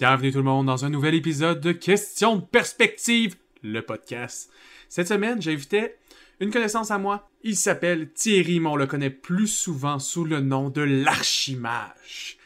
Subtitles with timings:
[0.00, 4.50] Bienvenue tout le monde dans un nouvel épisode de Questions de perspective, le podcast.
[4.88, 5.98] Cette semaine, j'invitais
[6.40, 7.30] une connaissance à moi.
[7.42, 12.39] Il s'appelle Thierry, mais on le connaît plus souvent sous le nom de l'Archimage.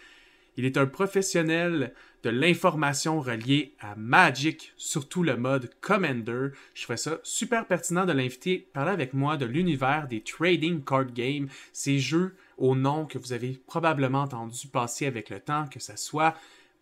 [0.57, 1.93] Il est un professionnel
[2.23, 6.49] de l'information reliée à Magic, surtout le mode Commander.
[6.75, 11.13] Je trouvais ça super pertinent de l'inviter parler avec moi de l'univers des trading card
[11.13, 15.81] games, ces jeux au nom que vous avez probablement entendu passer avec le temps, que
[15.81, 16.35] ce soit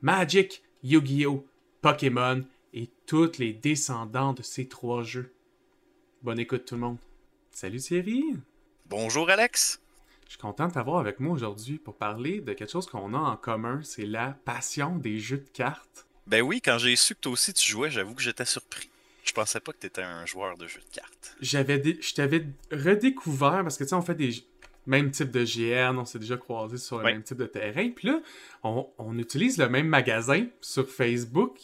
[0.02, 1.46] Magic, Yu-Gi-Oh!,
[1.80, 2.42] Pokémon
[2.74, 5.32] et tous les descendants de ces trois jeux.
[6.22, 6.98] Bonne écoute tout le monde.
[7.50, 8.22] Salut Thierry!
[8.86, 9.80] Bonjour Alex!
[10.32, 13.18] Je suis content de t'avoir avec moi aujourd'hui pour parler de quelque chose qu'on a
[13.18, 16.06] en commun, c'est la passion des jeux de cartes.
[16.26, 18.88] Ben oui, quand j'ai su que toi aussi tu jouais, j'avoue que j'étais surpris.
[19.24, 21.36] Je pensais pas que tu étais un joueur de jeux de cartes.
[21.42, 24.32] J'avais je t'avais redécouvert parce que tu sais on fait des
[24.86, 27.90] même type de GN, on s'est déjà croisés sur le même type de terrain.
[27.94, 28.20] Puis là,
[28.62, 31.58] on, utilise le même magasin sur Facebook.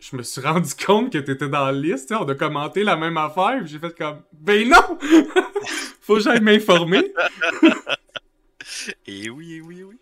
[0.00, 2.10] Je me suis rendu compte que tu étais dans la liste.
[2.10, 3.64] On a commenté la même affaire.
[3.64, 4.98] J'ai fait comme, ben non!
[6.00, 7.12] Faut que j'aille m'informer.
[9.06, 9.98] et oui, et oui, et oui.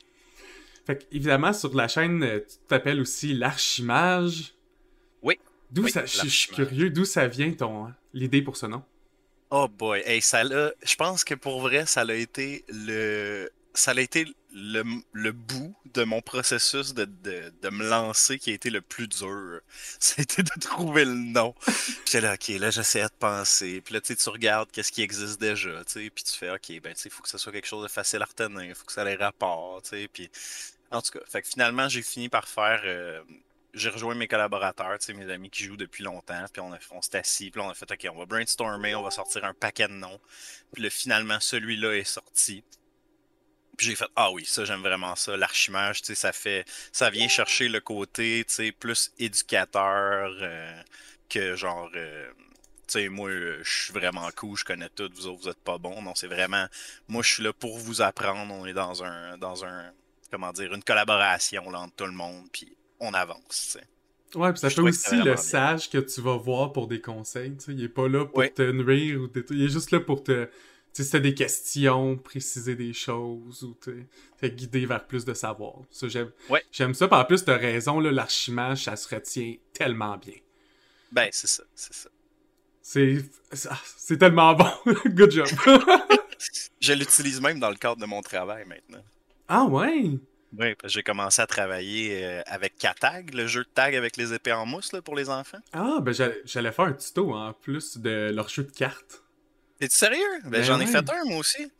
[0.86, 4.54] Fait évidemment, sur la chaîne, euh, tu t'appelles aussi l'Archimage.
[5.22, 5.38] Oui.
[5.70, 8.84] D'où ça, je suis curieux, d'où ça vient ton l'idée pour ce nom?
[9.50, 14.00] Oh boy, hey, ça je pense que pour vrai, ça a été le, ça a
[14.00, 14.26] été
[14.58, 17.06] le, bout de mon processus de,
[17.70, 19.60] me lancer qui a été le plus dur.
[20.18, 21.54] A été de trouver le nom.
[22.06, 23.82] J'étais là, ok, là j'essayais de penser.
[23.82, 26.94] Puis là, tu regardes qu'est-ce qui existe déjà, tu sais, puis tu fais, ok, ben
[26.94, 28.86] tu sais, il faut que ça soit quelque chose de facile à retenir, il faut
[28.86, 30.30] que ça ait rapport, tu puis
[30.90, 32.80] en tout cas, fait que finalement j'ai fini par faire.
[32.84, 33.22] Euh,
[33.74, 37.50] j'ai rejoint mes collaborateurs, mes amis qui jouent depuis longtemps, puis on, on s'est assis,
[37.50, 40.18] puis on a fait OK, on va brainstormer, on va sortir un paquet de noms.
[40.72, 42.64] Puis là, finalement, celui-là est sorti.
[43.76, 45.36] Puis j'ai fait Ah oui, ça j'aime vraiment ça.
[45.36, 46.64] L'archimage, tu sais, ça fait.
[46.92, 50.82] ça vient chercher le côté tu sais, plus éducateur euh,
[51.28, 52.30] que genre euh,
[52.88, 55.76] tu sais, moi, je suis vraiment cool, je connais tout, vous autres, vous êtes pas
[55.76, 56.00] bons.
[56.02, 56.66] Non, c'est vraiment.
[57.08, 58.52] Moi, je suis là pour vous apprendre.
[58.54, 59.36] On est dans un.
[59.38, 59.90] dans un.
[60.30, 62.44] comment dire, une collaboration là, entre tout le monde.
[62.52, 63.76] Puis on avance.
[64.34, 67.56] Ouais, puis ça fait aussi le sage que tu vas voir pour des conseils.
[67.68, 70.48] Il est pas là pour te nuire ou il est juste là pour te.
[70.96, 75.74] Tu sais, des questions, préciser des choses ou te, guider vers plus de savoir.
[75.90, 76.30] Ça, j'aime,
[76.72, 77.06] j'aime ça.
[77.06, 80.36] Par plus, t'as raison, l'archimage, ça se retient tellement bien.
[81.12, 82.08] Ben, c'est ça, c'est ça.
[82.80, 83.18] C'est,
[83.98, 84.70] c'est tellement bon.
[85.04, 85.46] Good job.
[86.80, 89.04] Je l'utilise même dans le cadre de mon travail maintenant.
[89.48, 90.12] Ah ouais?
[90.58, 94.16] Oui, parce que j'ai commencé à travailler euh, avec Katag, le jeu de tag avec
[94.16, 95.58] les épées en mousse là, pour les enfants.
[95.74, 96.14] Ah, ben
[96.46, 99.25] j'allais faire un tuto en plus de leur jeu de cartes.
[99.78, 100.40] T'es-tu sérieux?
[100.44, 101.70] Ben, ben j'en ai fait un moi aussi.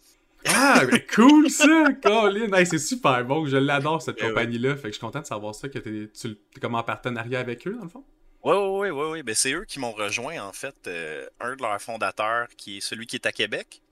[0.48, 2.64] Ah, mais cool ça, Colin!
[2.64, 4.76] c'est super bon, je l'adore cette ben compagnie-là.
[4.76, 7.40] Fait que je suis content de savoir ça, que t'es, tu es comme en partenariat
[7.40, 8.04] avec eux, dans le fond?
[8.44, 9.22] Oui, oui, oui, oui.
[9.22, 10.76] Ben, c'est eux qui m'ont rejoint, en fait.
[10.86, 13.82] Euh, un de leurs fondateurs, qui est celui qui est à Québec,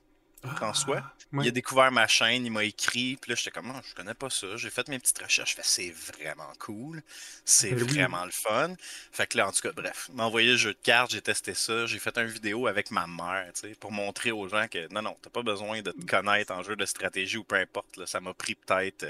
[0.57, 1.03] François.
[1.03, 3.95] Ah, il a découvert ma chaîne, il m'a écrit, puis là, j'étais comme, oh, je
[3.95, 4.57] connais pas ça.
[4.57, 7.03] J'ai fait mes petites recherches, je fais, c'est vraiment cool,
[7.45, 8.75] c'est ben vraiment le fun.
[9.11, 11.23] Fait que là, en tout cas, bref, il m'a envoyé le jeu de cartes, j'ai
[11.23, 14.69] testé ça, j'ai fait une vidéo avec ma mère, tu sais, pour montrer aux gens
[14.69, 17.57] que non, non, t'as pas besoin de te connaître en jeu de stratégie ou peu
[17.57, 17.97] importe.
[17.97, 19.07] Là, ça m'a pris peut-être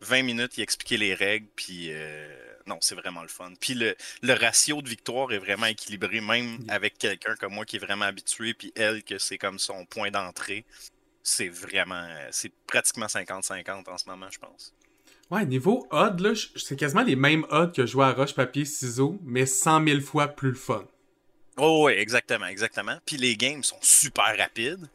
[0.00, 1.88] 20 euh, minutes, il expliquer les règles, puis.
[1.92, 3.52] Euh, non, c'est vraiment le fun.
[3.58, 7.80] Puis le, ratio de victoire est vraiment équilibré, même avec quelqu'un comme moi qui est
[7.80, 10.64] vraiment habitué, puis elle, que c'est comme son point d'entrée.
[11.22, 12.06] C'est vraiment.
[12.30, 14.72] C'est pratiquement 50-50 en ce moment, je pense.
[15.30, 19.18] Ouais, niveau odd, là, c'est quasiment les mêmes odds que jouer à roche, papier, ciseaux,
[19.22, 20.86] mais 100 000 fois plus le fun.
[21.58, 22.98] Oh, oui, exactement, exactement.
[23.04, 24.88] Puis les games sont super rapides.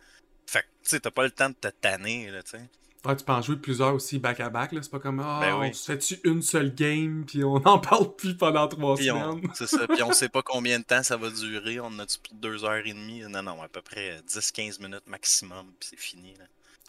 [0.48, 2.64] Fait que, tu sais, t'as pas le temps de te tanner, là, tu sais.
[3.06, 4.72] Tu peux en jouer plusieurs aussi back-à-back.
[4.72, 8.16] C'est pas comme, ah, ben on se fait-tu une seule game, puis on n'en parle
[8.16, 9.42] plus pendant trois semaines?
[9.54, 11.82] C'est ça, puis on sait pas combien de temps ça va durer.
[11.82, 13.22] On a-tu deux heures et demie?
[13.30, 16.46] Non, non, à peu près 10-15 minutes maximum, puis c'est fini, là.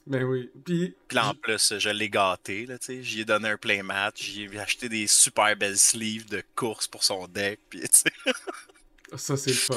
[0.06, 0.50] Ben oui.
[0.64, 3.02] Puis, puis en plus, je l'ai gâté, là, tu sais.
[3.02, 7.02] J'y ai donné un playmat, j'y ai acheté des super belles sleeves de course pour
[7.02, 8.12] son deck, puis tu sais.
[9.16, 9.76] ça, c'est le fun.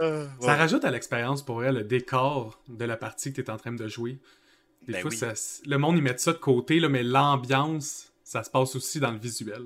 [0.00, 3.50] Ah, ça rajoute à l'expérience pour elle le décor de la partie que tu es
[3.50, 4.18] en train de jouer.
[4.88, 5.32] Des ben fois,
[5.66, 9.10] le monde, ils met ça de côté, là, mais l'ambiance, ça se passe aussi dans
[9.10, 9.62] le visuel.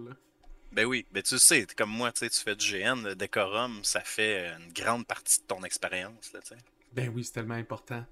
[0.72, 4.48] Ben oui, ben tu sais, comme moi, tu fais du GN, le décorum, ça fait
[4.58, 6.32] une grande partie de ton expérience.
[6.92, 8.04] Ben oui, c'est tellement important.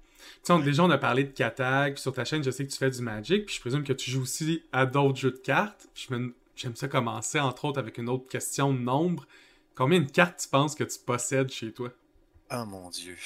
[0.43, 2.71] Tu sais, déjà, on a parlé de Katag, puis sur ta chaîne, je sais que
[2.71, 5.37] tu fais du Magic, puis je présume que tu joues aussi à d'autres jeux de
[5.37, 5.89] cartes.
[5.95, 9.27] J'aime ça commencer, entre autres, avec une autre question de nombre.
[9.75, 11.91] Combien de cartes tu penses que tu possèdes chez toi?
[12.51, 13.17] Oh mon dieu.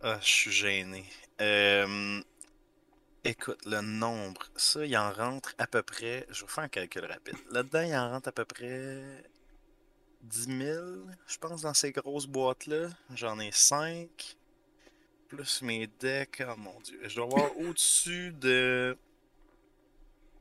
[0.00, 1.04] Ah, je suis gêné.
[1.40, 2.20] Euh,
[3.24, 6.26] écoute, le nombre, ça, il en rentre à peu près.
[6.30, 7.36] Je vais faire un calcul rapide.
[7.50, 9.02] Là-dedans, il en rentre à peu près
[10.22, 10.84] 10 000,
[11.26, 12.88] je pense, dans ces grosses boîtes-là.
[13.14, 14.36] J'en ai 5.
[15.28, 16.42] Plus mes decks.
[16.46, 17.00] Oh mon dieu.
[17.04, 18.96] Je dois avoir au-dessus de.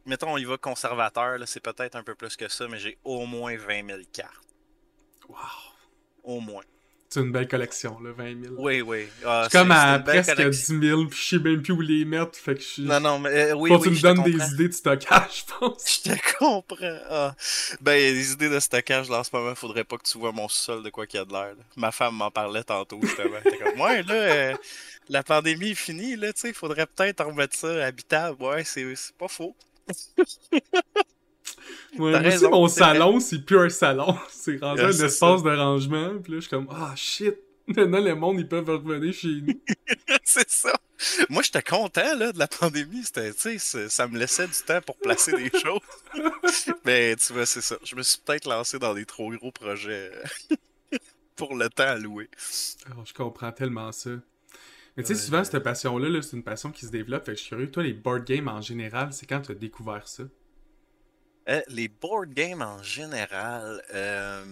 [0.06, 2.98] Mettons, on y va conservateur, là, c'est peut-être un peu plus que ça, mais j'ai
[3.04, 4.48] au moins 20 000 cartes.
[5.30, 5.38] Wow.
[6.24, 6.63] Au moins.
[7.13, 8.56] C'est une belle collection, là, 20 000.
[8.58, 9.06] Oui, oui.
[9.25, 10.80] Ah, je suis comme à presque collection.
[10.80, 12.38] 10 000, puis je sais même plus où les mettre.
[12.40, 12.84] Fait que je...
[12.84, 15.44] Non, non, mais euh, oui, Faut oui, que tu me donnes des idées de stockage,
[15.46, 16.02] je pense.
[16.06, 17.00] Je te comprends.
[17.10, 17.36] Ah.
[17.81, 20.48] Ben, des idées de stockage, là, en ce moment, faudrait pas que tu vois mon
[20.48, 21.54] sol de quoi qu'il y a de l'air.
[21.75, 23.40] Ma femme m'en parlait tantôt, justement.
[23.44, 24.56] comme, ouais, là, euh,
[25.10, 28.42] la pandémie est finie, là, tu sais, faudrait peut-être remettre ça habitable.
[28.42, 28.88] Ouais, c'est
[29.19, 29.54] pas faux.
[31.98, 34.18] Ouais, moi aussi, mon salon, c'est plus un salon.
[34.30, 36.20] C'est rendu un espace de rangement.
[36.24, 37.36] Puis là, je suis comme, ah, shit.
[37.68, 39.62] Maintenant, le monde, ils peuvent revenir chez nous.
[40.24, 40.74] c'est ça.
[41.30, 43.04] Moi, j'étais content là, de la pandémie.
[43.04, 45.80] C'était, ça me laissait du temps pour placer des choses.
[46.86, 47.78] Mais tu vois, c'est ça.
[47.84, 50.12] Je me suis peut-être lancé dans des trop gros projets
[51.36, 52.30] pour le temps à louer.
[52.88, 54.12] Alors, je comprends tellement ça.
[54.98, 57.26] Mais tu sais, souvent, cette passion-là, -là, c'est une passion qui se développe.
[57.26, 57.72] Fait que je suis curieux.
[57.72, 60.24] Toi, les board games en général, c'est quand tu as découvert ça?
[61.50, 64.44] Euh, les board games en général, euh,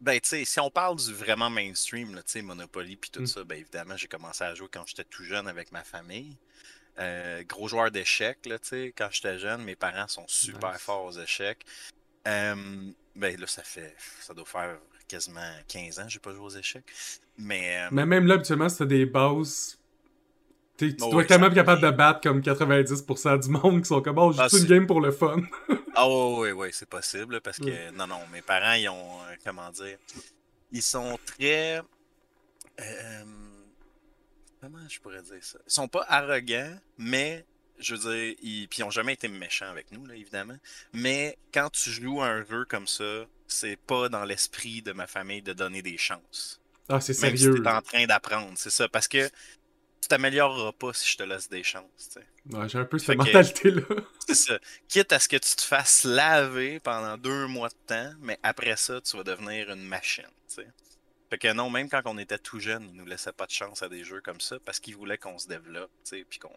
[0.00, 3.26] ben tu sais, si on parle du vraiment mainstream, tu sais, Monopoly puis tout mm.
[3.26, 6.36] ça, ben évidemment, j'ai commencé à jouer quand j'étais tout jeune avec ma famille.
[6.98, 11.04] Euh, gros joueur d'échecs, là, tu sais, quand j'étais jeune, mes parents sont super forts
[11.04, 11.64] aux échecs.
[12.24, 14.78] ben là, ça fait, ça doit faire
[15.08, 16.84] quasiment 15 ans que j'ai pas joué aux échecs.
[17.36, 19.78] Mais, Mais même là, habituellement, c'était des bases
[20.90, 24.32] tu dois être tellement capable de battre comme 90% du monde qui sont comme oh,
[24.32, 25.36] juste ah, une game pour le fun.
[25.94, 29.36] Ah oui, oui, oui, c'est possible parce que non, non, mes parents ils ont euh,
[29.44, 29.98] comment dire.
[30.70, 31.82] Ils sont très
[32.80, 33.24] euh,
[34.60, 35.58] comment je pourrais dire ça?
[35.66, 37.44] Ils sont pas arrogants, mais
[37.78, 40.56] je veux dire, ils, puis ils ont jamais été méchants avec nous, là, évidemment.
[40.92, 45.42] Mais quand tu joues un jeu comme ça, c'est pas dans l'esprit de ma famille
[45.42, 46.60] de donner des chances.
[46.88, 47.54] Ah, c'est sérieux.
[47.54, 48.88] tu es en train d'apprendre, c'est ça.
[48.88, 49.30] Parce que
[50.02, 52.18] tu t'amélioreras pas si je te laisse des chances.
[52.50, 53.82] Ouais, j'ai un peu cette mentalité-là.
[54.26, 54.58] C'est ça.
[54.88, 58.76] Quitte à ce que tu te fasses laver pendant deux mois de temps, mais après
[58.76, 60.24] ça, tu vas devenir une machine.
[60.48, 60.66] T'sais.
[61.30, 63.82] Fait que non, même quand on était tout jeune, ils nous laissaient pas de chance
[63.82, 65.90] à des jeux comme ça parce qu'ils voulaient qu'on se développe.
[66.28, 66.50] Puis qu'on.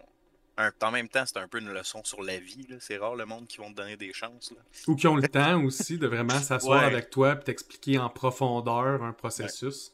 [0.81, 2.67] En même temps, c'est un peu une leçon sur la vie.
[2.79, 4.51] C'est rare le monde qui vont te donner des chances.
[4.51, 4.57] Là.
[4.87, 9.03] Ou qui ont le temps aussi de vraiment s'asseoir avec toi et t'expliquer en profondeur
[9.03, 9.93] un processus.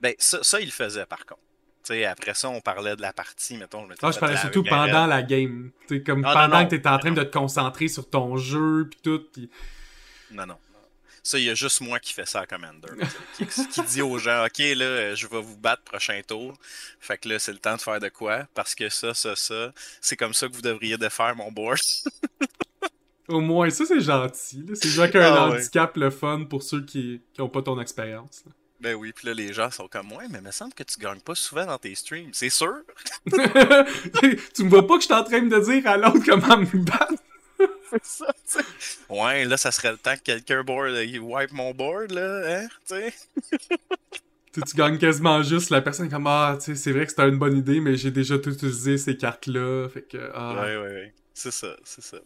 [0.00, 1.40] Ben, ça, ça, il le faisait par contre
[2.06, 3.86] après ça, on parlait de la partie, mettons.
[3.88, 5.70] Je, ah, je parlais surtout pendant la game.
[6.04, 9.22] comme pendant que tu étais en train de te concentrer sur ton jeu, puis tout.
[10.30, 10.56] Non, non.
[11.22, 12.88] Ça, il y a juste moi qui fais ça à Commander.
[13.36, 16.54] qui, qui, dit aux gens, OK, là, je vais vous battre prochain tour.
[17.00, 18.46] Fait que là, c'est le temps de faire de quoi?
[18.54, 21.78] Parce que ça, ça, ça, c'est comme ça que vous devriez de faire mon board.
[23.28, 24.64] Au moins, ça, c'est gentil.
[24.74, 28.44] C'est déjà qu'un ah, handicap le fun pour ceux qui n'ont pas ton expérience.
[28.80, 31.00] Ben oui, puis là, les gens sont comme, ouais, mais il me semble que tu
[31.00, 32.30] gagnes pas souvent dans tes streams.
[32.32, 32.76] C'est sûr?
[33.26, 36.84] tu me vois pas que je suis en train de dire à l'autre comment me
[36.84, 37.14] battre?
[37.90, 38.64] C'est ça, tu sais.
[39.08, 42.68] Ouais, là, ça serait le temps que quelqu'un board, il wipe mon board, là, hein,
[42.86, 43.14] tu sais.
[44.52, 45.70] tu gagnes quasiment juste.
[45.70, 48.12] La personne comme, ah, tu sais, c'est vrai que c'était une bonne idée, mais j'ai
[48.12, 49.88] déjà tout utilisé ces cartes-là.
[49.88, 50.54] Fait que, ah.
[50.54, 51.14] Ouais, ouais, ouais.
[51.34, 52.18] C'est ça, c'est ça.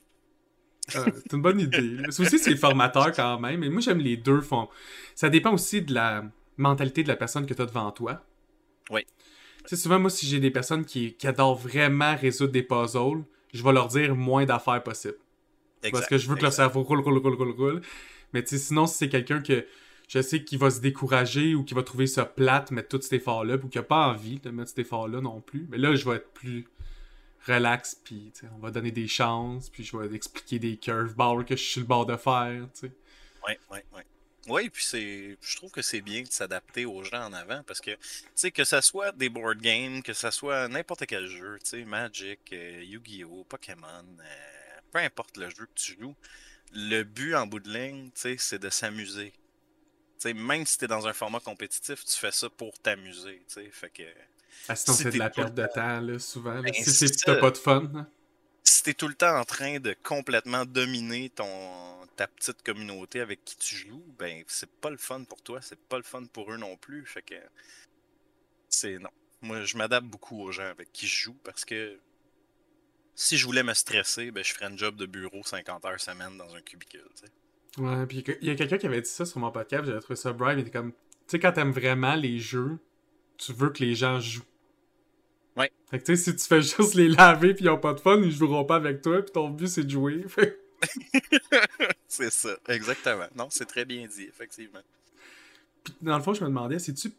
[0.95, 1.99] Ah, c'est une bonne idée.
[2.11, 3.61] C'est aussi, c'est formateur quand même.
[3.61, 4.69] Mais moi, j'aime les deux fonds.
[5.15, 6.25] Ça dépend aussi de la
[6.57, 8.23] mentalité de la personne que tu as devant toi.
[8.91, 9.05] Oui.
[9.65, 13.63] Tu sais, souvent, moi, si j'ai des personnes qui, adorent vraiment résoudre des puzzles, je
[13.63, 15.19] vais leur dire moins d'affaires possible.
[15.91, 17.83] parce que je veux que leur cerveau roule, roule, roule, roule, roule.
[18.33, 19.67] Mais tu sais, sinon, si c'est quelqu'un que
[20.09, 23.15] je sais qui va se décourager ou qui va trouver ça plate, mettre tout cet
[23.15, 26.09] effort-là, ou qui n'a pas envie de mettre cet effort-là non plus, mais là, je
[26.09, 26.67] vais être plus
[27.47, 31.63] relax, puis on va donner des chances, puis je vais expliquer des curveballs que je
[31.63, 32.93] suis le bord de faire, tu sais.
[33.47, 34.03] Ouais, ouais, ouais.
[34.49, 37.81] Oui, puis c'est, je trouve que c'est bien de s'adapter aux gens en avant parce
[37.81, 37.99] que, tu
[38.35, 41.85] sais, que ça soit des board games, que ça soit n'importe quel jeu, tu sais,
[41.85, 46.17] Magic, euh, Yu-Gi-Oh, Pokémon, euh, peu importe le jeu que tu joues,
[46.73, 49.31] le but en bout de ligne, tu sais, c'est de s'amuser.
[49.31, 53.55] Tu sais, même si t'es dans un format compétitif, tu fais ça pour t'amuser, tu
[53.55, 54.03] sais, fait que...
[54.69, 56.61] Ah, sinon, c'est de la perte de temps, là, souvent.
[56.61, 58.07] Ben, si t'as pas de fun.
[58.83, 61.47] Si t'es tout le temps en train de complètement dominer ton
[62.17, 65.79] ta petite communauté avec qui tu joues, ben c'est pas le fun pour toi, c'est
[65.79, 67.07] pas le fun pour eux non plus.
[67.07, 67.37] Fait que
[68.69, 69.11] c'est non.
[69.41, 71.97] Moi, je m'adapte beaucoup aux gens avec qui je joue parce que
[73.15, 76.37] si je voulais me stresser, ben, je ferais un job de bureau 50 heures semaine
[76.37, 77.03] dans un cubicule.
[77.79, 80.17] Ouais, puis il y a quelqu'un qui avait dit ça sur mon podcast, j'avais trouvé
[80.17, 80.99] ça bright, il était comme, tu
[81.29, 82.81] sais, quand t'aimes vraiment les jeux,
[83.39, 84.43] tu veux que les gens jouent.
[85.57, 85.71] Ouais.
[85.91, 88.01] Fait que tu sais, si tu fais juste les laver puis ils ont pas de
[88.01, 90.25] fun, ils joueront pas avec toi, puis ton but c'est de jouer.
[92.09, 93.27] c'est ça, exactement.
[93.37, 94.81] Non, c'est très bien dit, effectivement.
[95.85, 97.13] Puis dans le fond, je me demandais, c'est-tu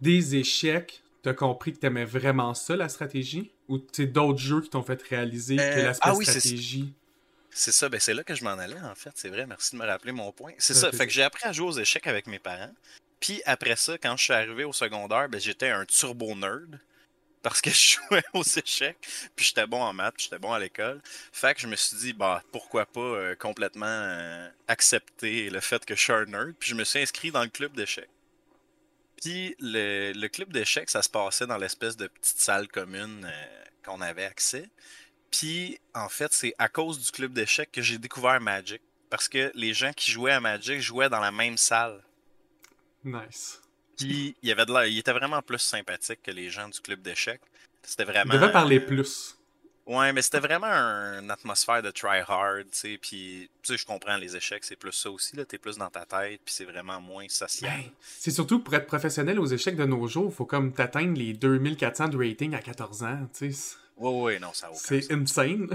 [0.00, 3.50] des échecs, t'as compris que t'aimais vraiment ça, la stratégie?
[3.68, 6.92] Ou c'est d'autres jeux qui t'ont fait réaliser que Euh, l'aspect ah oui, c'est- stratégie...
[7.50, 9.80] C'est ça, ben c'est là que je m'en allais en fait, c'est vrai, merci de
[9.80, 10.52] me rappeler mon point.
[10.58, 12.74] C'est Ça fait que j'ai appris à jouer aux échecs avec mes parents.
[13.18, 16.78] Puis après ça, quand je suis arrivé au secondaire, ben j'étais un turbo nerd
[17.46, 18.98] parce que je jouais aux échecs,
[19.36, 21.00] puis j'étais bon en maths, puis j'étais bon à l'école.
[21.30, 25.84] Fait que je me suis dit bah pourquoi pas euh, complètement euh, accepter le fait
[25.84, 28.10] que je suis un nerd, puis je me suis inscrit dans le club d'échecs.
[29.22, 34.00] Puis le, club d'échecs, ça se passait dans l'espèce de petite salle commune euh, qu'on
[34.00, 34.68] avait accès.
[35.30, 38.82] Puis, en fait, c'est à cause du club d'échecs que j'ai découvert Magic.
[39.08, 42.02] Parce que les gens qui jouaient à Magic jouaient dans la même salle.
[43.04, 43.60] Nice.
[43.96, 44.86] Puis, il, y avait de la...
[44.86, 47.40] il était vraiment plus sympathique que les gens du club d'échecs.
[47.82, 48.30] C'était vraiment.
[48.32, 49.36] Tu devais parler plus.
[49.86, 52.98] Ouais, mais c'était vraiment un- une atmosphère de try hard, tu sais.
[53.00, 55.44] Puis, tu sais, je comprends les échecs, c'est plus ça aussi, là.
[55.44, 57.70] T'es plus dans ta tête, puis c'est vraiment moins social.
[57.70, 61.34] Ben, c'est surtout pour être professionnel aux échecs de nos jours, faut comme t'atteindre les
[61.34, 63.76] 2400 de rating à 14 ans, tu sais.
[63.96, 65.68] Ouais, ouais, non, ça a aucun C'est insane.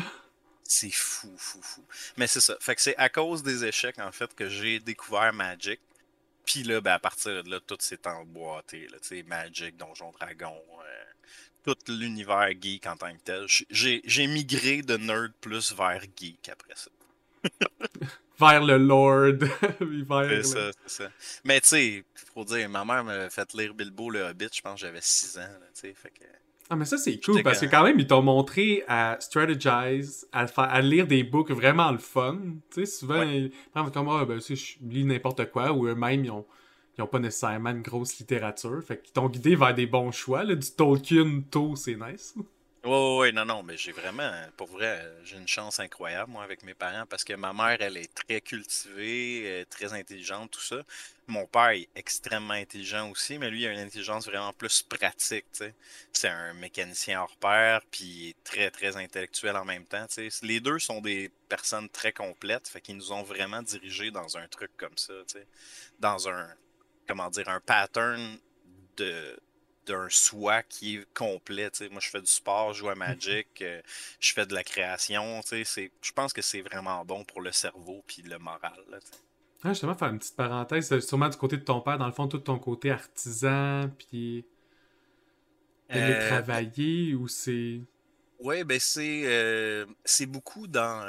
[0.62, 1.82] C'est fou, fou, fou.
[2.18, 2.58] Mais c'est ça.
[2.60, 5.80] Fait que c'est à cause des échecs, en fait, que j'ai découvert Magic.
[6.52, 8.86] Puis là, ben, à partir de là, tout s'est emboîté.
[8.90, 11.04] Là, Magic, Donjon Dragon, euh,
[11.64, 13.46] tout l'univers geek en tant que tel.
[13.70, 16.92] J'ai migré de nerd plus vers geek après ça.
[18.38, 19.38] Vers le Lord.
[19.80, 21.12] C'est ça, c'est ça.
[21.44, 22.04] Mais tu sais,
[22.34, 25.38] faut dire, ma mère m'avait fait lire Bilbo le Hobbit, je pense que j'avais 6
[25.38, 25.42] ans.
[25.42, 26.24] Là, fait que...
[26.74, 30.48] Ah, mais ça, c'est cool parce que quand- même, ils t'ont montré à strategize, à,
[30.48, 32.38] faire, à lire des books vraiment le fun.
[32.74, 33.38] Tu sais, souvent, Ouais.
[33.38, 36.46] ils prennent comme, ah, ben, tu sais, je lis n'importe quoi, ou eux-mêmes, ils ont,
[36.98, 38.82] ils ont pas nécessairement une grosse littérature.
[38.86, 40.56] Fait qu'ils t'ont guidé vers des bons choix, là.
[40.56, 42.36] Du Tolkien, tôt, c'est nice.
[42.84, 46.64] Ouais, ouais, non, non, mais j'ai vraiment, pour vrai, j'ai une chance incroyable, moi, avec
[46.64, 50.82] mes parents, parce que ma mère, elle est très cultivée, très intelligente, tout ça.
[51.28, 55.46] Mon père est extrêmement intelligent aussi, mais lui, il a une intelligence vraiment plus pratique,
[55.52, 55.76] tu sais.
[56.12, 60.46] C'est un mécanicien hors pair, puis très, très intellectuel en même temps, tu sais.
[60.46, 64.48] Les deux sont des personnes très complètes, fait qu'ils nous ont vraiment dirigés dans un
[64.48, 65.48] truc comme ça, tu sais.
[66.00, 66.48] Dans un,
[67.08, 68.38] comment dire, un pattern
[68.98, 69.38] de
[69.86, 71.70] d'un soi qui est complet.
[71.92, 73.82] Moi, je fais du sport, je joue à Magic, euh,
[74.20, 75.42] je fais de la création.
[75.52, 78.84] Je pense que c'est vraiment bon pour le cerveau puis le moral.
[78.90, 79.00] là.
[79.64, 82.12] Ah, justement, faire une petite parenthèse, euh, sûrement du côté de ton père, dans le
[82.12, 84.46] fond, tout ton côté artisan, puis
[85.94, 87.82] d'aller Euh, travailler, ou c'est...
[88.40, 91.06] Ouais, ben c'est euh, c'est beaucoup dans.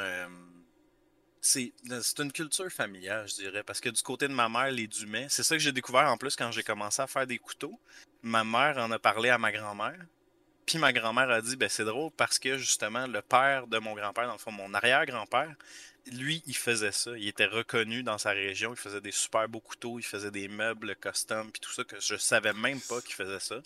[1.43, 1.73] C'est
[2.03, 3.63] c'est une culture familiale, je dirais.
[3.63, 6.17] Parce que du côté de ma mère, les Dumais, c'est ça que j'ai découvert en
[6.17, 7.79] plus quand j'ai commencé à faire des couteaux.
[8.23, 9.99] Ma mère en a parlé à ma grand-mère.
[10.67, 13.95] Puis ma grand-mère a dit, ben c'est drôle parce que justement, le père de mon
[13.95, 15.55] grand-père, dans le fond, mon arrière-grand-père,
[16.11, 17.13] lui, il faisait ça.
[17.17, 18.73] Il était reconnu dans sa région.
[18.73, 19.99] Il faisait des super beaux couteaux.
[19.99, 21.51] Il faisait des meubles custom.
[21.53, 23.57] Puis tout ça que je savais même pas qu'il faisait ça.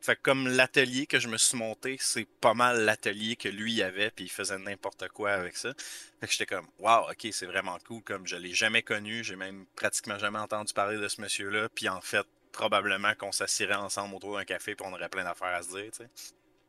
[0.00, 4.10] Fait comme l'atelier que je me suis monté, c'est pas mal l'atelier que lui avait.
[4.10, 5.74] Puis il faisait n'importe quoi avec ça.
[6.20, 8.02] Fait que j'étais comme, waouh, ok, c'est vraiment cool.
[8.02, 9.22] Comme je l'ai jamais connu.
[9.22, 11.68] J'ai même pratiquement jamais entendu parler de ce monsieur-là.
[11.74, 14.74] Puis en fait, probablement qu'on s'assirait ensemble autour d'un café.
[14.74, 16.08] Puis on aurait plein d'affaires à se dire, tu sais.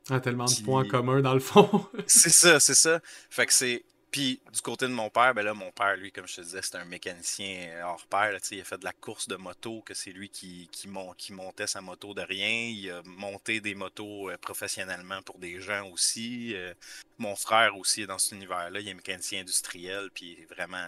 [0.09, 1.87] Ah, tellement de points communs, dans le fond.
[2.07, 2.99] C'est ça, c'est ça.
[3.29, 3.83] Fait que c'est.
[4.11, 6.59] Puis du côté de mon père, ben là, mon père, lui, comme je te disais,
[6.61, 8.31] c'est un mécanicien hors pair.
[8.31, 11.13] là, il a fait de la course de moto, que c'est lui qui, qui, mon-
[11.13, 12.67] qui montait sa moto de rien.
[12.69, 16.53] Il a monté des motos euh, professionnellement pour des gens aussi.
[16.53, 16.75] Euh,
[17.17, 18.81] mon frère aussi est dans cet univers-là.
[18.81, 20.85] Il est mécanicien industriel, puis vraiment.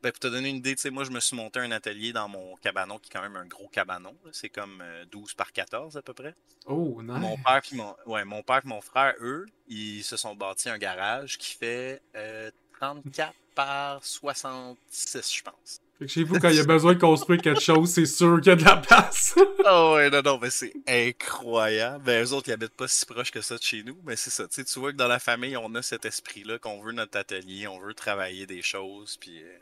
[0.00, 2.12] Ben, pour te donner une idée, tu sais, moi, je me suis monté un atelier
[2.12, 4.14] dans mon cabanon, qui est quand même un gros cabanon.
[4.30, 6.34] C'est comme euh, 12 par 14 à peu près.
[6.66, 7.18] Oh, nice.
[7.18, 10.68] Mon père puis mon, ouais, mon père et mon frère, eux, ils se sont bâtis
[10.68, 15.80] un garage qui fait euh, 34 par 66, je pense.
[15.98, 18.40] Fait que chez vous, quand il y a besoin de construire quelque chose, c'est sûr
[18.40, 19.34] qu'il y a de la place.
[19.66, 22.04] Oh ouais, non, non, mais c'est incroyable.
[22.04, 24.30] Ben, eux autres, ils habitent pas si proche que ça de chez nous, mais c'est
[24.30, 24.46] ça.
[24.46, 27.18] Tu sais, tu vois que dans la famille, on a cet esprit-là, qu'on veut notre
[27.18, 29.42] atelier, on veut travailler des choses, puis...
[29.42, 29.58] euh,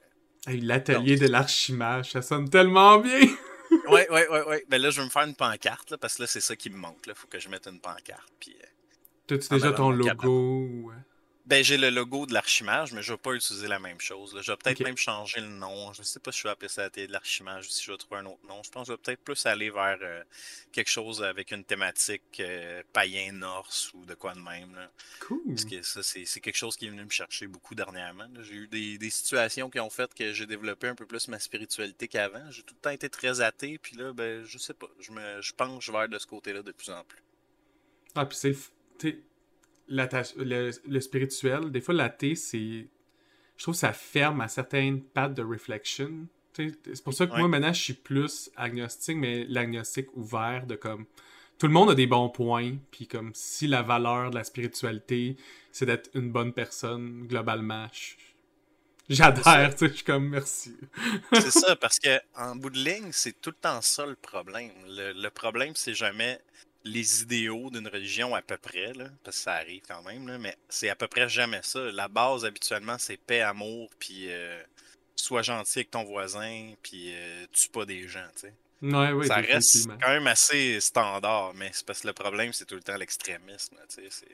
[0.47, 3.21] Hey, L'atelier de l'archimage, ça sonne tellement bien.
[3.91, 4.65] Ouais, ouais, ouais, ouais.
[4.69, 6.71] Ben là, je vais me faire une pancarte, là, parce que là, c'est ça qui
[6.71, 7.15] me manque, là.
[7.17, 8.55] Faut que je mette une pancarte, puis...
[8.63, 8.67] euh,
[9.27, 10.29] T'as-tu déjà ton logo?
[10.31, 10.93] ou-
[11.47, 14.35] Ben, j'ai le logo de l'archimage, mais je vais pas utiliser la même chose.
[14.35, 14.43] là.
[14.43, 15.93] Je vais peut-être même changer le nom.
[15.93, 17.99] Je sais pas si je vais appeler ça l'atelier de l'archimage ou si je vais
[17.99, 18.61] trouver un autre nom.
[18.65, 20.25] Je pense que je vais peut-être plus aller vers euh,
[20.73, 24.75] quelque chose avec une thématique euh, païen norse ou de quoi de même.
[24.75, 24.91] là.
[25.21, 25.41] Cool.
[25.47, 28.27] Parce que ça, c'est quelque chose qui est venu me chercher beaucoup dernièrement.
[28.41, 31.39] J'ai eu des, des situations qui ont fait que j'ai développé un peu plus ma
[31.39, 32.51] spiritualité qu'avant.
[32.51, 34.89] J'ai tout le temps été très athée, puis là, ben, je sais pas.
[34.99, 37.23] Je me je penche vers de ce côté-là de plus en plus.
[38.17, 38.57] Ah, puis c'est
[39.89, 41.71] le spirituel.
[41.71, 42.87] Des fois, l'athée, c'est.
[43.57, 45.43] Je trouve que ça ferme à certaines pattes de.
[46.53, 47.39] T'sais, C'est pour ça que Ouais.
[47.41, 51.07] moi, maintenant, je suis plus agnostique, mais l'agnostique ouvert de comme.
[51.59, 55.37] Tout le monde a des bons points, puis comme si la valeur de la spiritualité,
[55.73, 57.89] c'est d'être une bonne personne, globalement,
[59.09, 60.77] j'adhère, tu sais, je suis comme merci.
[61.33, 64.71] C'est ça, parce que en bout de ligne, c'est tout le temps ça le problème.
[64.89, 66.39] Le, le problème, c'est jamais
[66.87, 70.39] les idéaux d'une religion à peu près, là, parce que ça arrive quand même, là,
[70.39, 71.81] mais c'est à peu près jamais ça.
[71.93, 74.63] La base, habituellement, c'est paix, amour, puis euh,
[75.17, 78.55] sois gentil avec ton voisin, puis euh, tue pas des gens, tu sais.
[78.83, 82.67] Ouais, ouais, ça reste quand même assez standard, mais c'est parce que le problème, c'est
[82.67, 84.09] tout le temps l'extrémisme, tu sais.
[84.11, 84.27] c'est-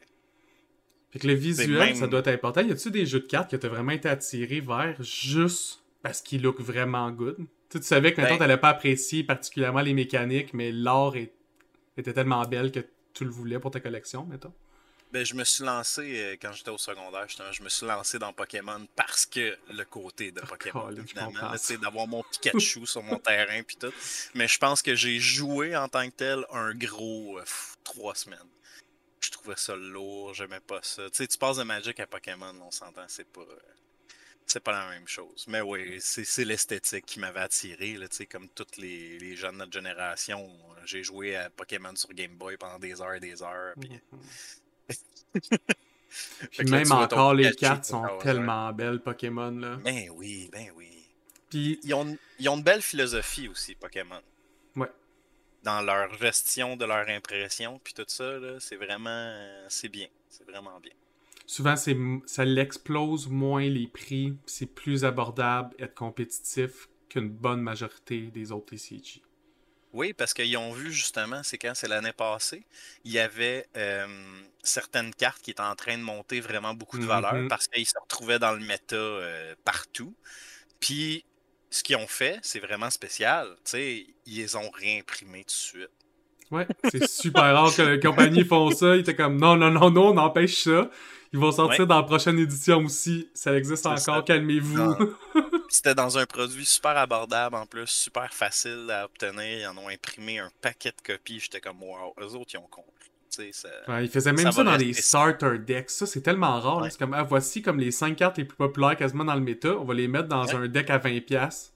[1.12, 2.61] Fait que le visuel, même- ça doit être important.
[2.62, 6.42] Y a-tu des jeux de cartes que t'as vraiment été attiré vers juste parce qu'ils
[6.42, 7.37] look vraiment good?
[7.37, 7.44] Tu,
[7.75, 11.32] sais, tu savais que maintenant Ben- t'allais pas apprécier particulièrement les mécaniques, mais l'art est-
[11.97, 12.81] était tellement belle que
[13.15, 14.53] tu le voulais pour ta collection, mettons.
[15.13, 18.19] Ben, je me suis lancé euh, quand j'étais au secondaire, justement, je me suis lancé
[18.19, 22.87] dans Pokémon parce que le côté de Pokémon, Colin, je évidemment, sais, d'avoir mon Pikachu
[22.87, 23.93] sur mon terrain puis tout.
[24.35, 28.15] Mais je pense que j'ai joué en tant que tel un gros euh, pff, trois
[28.15, 28.39] semaines.
[29.21, 31.03] Je trouvais ça lourd, j'aimais pas ça.
[31.11, 33.43] Tu sais, tu passes de Magic à Pokémon, on s'entend, c'est pas.
[33.43, 33.59] euh,
[34.47, 35.47] C'est pas la même chose.
[35.49, 37.95] Mais oui, c'est l'esthétique qui m'avait attiré.
[37.95, 40.47] Là, comme tous les, les gens de notre génération.
[40.85, 43.75] J'ai joué à Pokémon sur Game Boy pendant des heures et des heures.
[43.81, 44.01] Puis
[46.59, 49.77] là, même encore, les cartes sont tellement belles, Pokémon, là.
[49.77, 50.89] Ben oui, ben oui.
[51.49, 54.21] Puis, Ils ont, ils ont une belle philosophie aussi, Pokémon.
[54.77, 54.91] ouais.
[55.63, 59.11] Dans leur gestion de leur impression, puis tout ça, là, c'est vraiment...
[59.11, 60.09] euh, C'est bien.
[60.29, 60.93] C'est vraiment bien.
[61.47, 61.97] Souvent, c'est
[62.27, 68.67] ça l'explose moins les prix, c'est plus abordable, être compétitif qu'une bonne majorité des autres
[68.76, 69.23] TCG.
[69.93, 72.67] Oui, parce qu'ils ont vu justement, c'est quand c'est l'année passée,
[73.05, 77.05] il y avait euh, certaines cartes qui étaient en train de monter vraiment beaucoup de
[77.05, 77.49] valeur Mhm.
[77.49, 80.17] parce qu'ils se retrouvaient dans le méta euh, partout.
[80.81, 81.26] Puis
[81.71, 83.57] ce qu'ils ont fait, c'est vraiment spécial.
[83.65, 85.91] Tu sais, ils les ont réimprimés tout de suite.
[86.52, 88.95] Ouais, c'est super rare que les compagnies font ça.
[88.97, 90.91] Ils étaient comme non, non, non, non, on empêche ça.
[91.32, 91.86] Ils vont sortir Ouais.
[91.86, 93.26] dans la prochaine édition aussi.
[93.32, 94.95] Ça existe encore, calmez-vous.
[95.71, 99.60] C'était dans un produit super abordable en plus, super facile à obtenir.
[99.60, 101.41] Ils en ont imprimé un paquet de copies.
[101.41, 102.91] J'étais comme wow, eux autres ils ont compris.
[103.30, 103.69] Tu sais, ça...
[103.88, 105.88] Ouais, ils faisaient même Ça dans les starter decks.
[105.88, 106.82] Ça, c'est tellement rare.
[106.82, 106.91] Ouais.
[106.91, 109.71] C'est comme, ah, voici comme les 5 cartes les plus populaires quasiment dans le méta.
[109.78, 110.54] On va les mettre dans Ouais.
[110.54, 111.73] un deck à 20$.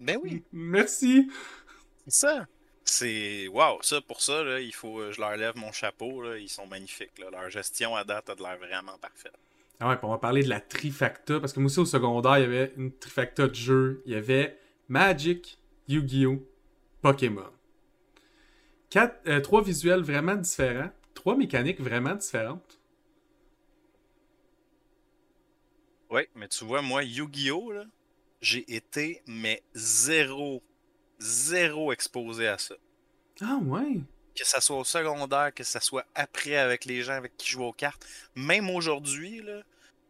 [0.00, 0.42] Ben oui.
[0.52, 1.30] Merci.
[2.06, 2.46] C'est ça.
[2.92, 6.38] C'est wow, ça pour ça là, il faut euh, je leur lève mon chapeau là,
[6.38, 7.30] ils sont magnifiques là.
[7.30, 9.38] Leur gestion à date a de l'air vraiment parfaite.
[9.78, 11.38] Ah ouais, puis on va parler de la trifacta.
[11.38, 14.02] Parce que moi aussi, au secondaire, il y avait une trifacta de jeux.
[14.06, 16.44] Il y avait Magic, Yu-Gi-Oh!,
[17.00, 17.52] Pokémon.
[18.90, 20.90] Quatre, euh, trois visuels vraiment différents.
[21.14, 22.80] Trois mécaniques vraiment différentes.
[26.10, 27.84] Ouais, mais tu vois moi Yu-Gi-Oh là,
[28.40, 30.60] j'ai été mais zéro
[31.20, 32.74] zéro exposé à ça.
[33.42, 34.00] Ah ouais.
[34.34, 37.52] Que ça soit au secondaire, que ça soit après avec les gens avec qui je
[37.52, 39.60] joue aux cartes, même aujourd'hui là,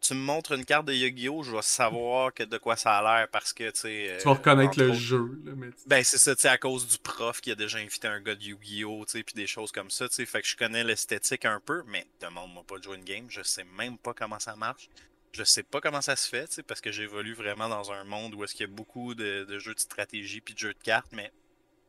[0.00, 3.02] tu me montres une carte de Yu-Gi-Oh, je vais savoir que de quoi ça a
[3.18, 5.38] l'air parce que tu sais Tu vas euh, reconnaître le autres- jeu.
[5.44, 5.68] Là, mais...
[5.86, 8.34] Ben, c'est ça, tu sais, à cause du prof qui a déjà invité un gars
[8.34, 9.04] de Yu-Gi-Oh!
[9.04, 10.24] tu sais, puis des choses comme ça, tu sais.
[10.26, 13.26] Fait que je connais l'esthétique un peu, mais demande-moi pas de jouer une game.
[13.28, 14.88] Je sais même pas comment ça marche.
[15.32, 18.04] Je sais pas comment ça se fait, tu sais, parce que j'évolue vraiment dans un
[18.04, 20.74] monde où est-ce qu'il y a beaucoup de, de jeux de stratégie puis de jeux
[20.74, 21.32] de cartes, mais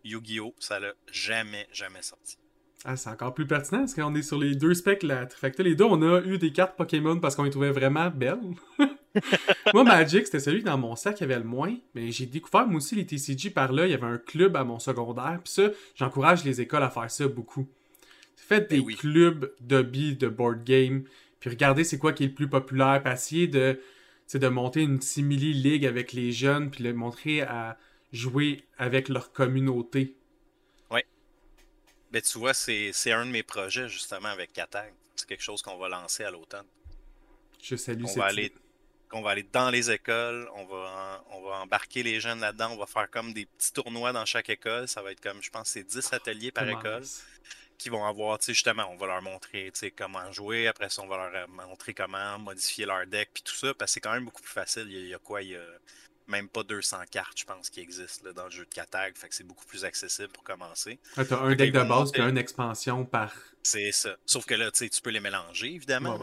[0.03, 0.53] Yu-Gi-Oh!
[0.59, 2.37] ça l'a jamais, jamais sorti.
[2.83, 5.61] Ah, c'est encore plus pertinent parce qu'on est sur les deux specs la trifacta.
[5.61, 8.39] Les deux, on a eu des cartes Pokémon parce qu'on les trouvait vraiment belles.
[9.73, 11.75] moi, Magic, c'était celui dans mon sac qui avait le moins.
[11.95, 13.85] Mais j'ai découvert, moi aussi, les TCG par là.
[13.85, 15.39] Il y avait un club à mon secondaire.
[15.43, 17.67] Puis ça, j'encourage les écoles à faire ça beaucoup.
[18.35, 18.95] Faites des Ben oui.
[18.95, 21.03] clubs d'hobby de board game.
[21.41, 23.01] Puis regardez c'est quoi qui est le plus populaire.
[23.03, 23.81] Puis essayez de,
[24.33, 26.71] de monter une simili-ligue avec les jeunes.
[26.71, 27.77] Puis le montrer à
[28.13, 30.15] jouer avec leur communauté.
[32.11, 34.93] Ben, tu vois, c'est c'est un de mes projets, justement, avec Katag.
[35.15, 36.67] C'est quelque chose qu'on va lancer à l'automne.
[37.61, 38.53] Je salue On cette va aller
[39.13, 42.71] on va aller dans les écoles, on va, en- on va embarquer les jeunes là-dedans,
[42.71, 44.87] on va faire comme des petits tournois dans chaque école.
[44.87, 47.09] Ça va être comme, je pense, c'est 10 ateliers par école.
[47.81, 50.67] Qui vont avoir, tu sais, justement, on va leur montrer, tu sais, comment jouer.
[50.67, 53.93] Après ça, on va leur montrer comment modifier leur deck, puis tout ça, parce que
[53.93, 54.87] c'est quand même beaucoup plus facile.
[54.89, 55.65] Il y a, quoi, il y a
[56.27, 59.17] même pas 200 cartes, je pense, qui existent là, dans le jeu de Katag.
[59.17, 60.99] Fait que c'est beaucoup plus accessible pour commencer.
[61.17, 63.33] Ah, t'as un deck de base, puis une expansion par.
[63.63, 64.15] C'est ça.
[64.25, 66.19] Sauf que là, tu sais, tu peux les mélanger, évidemment.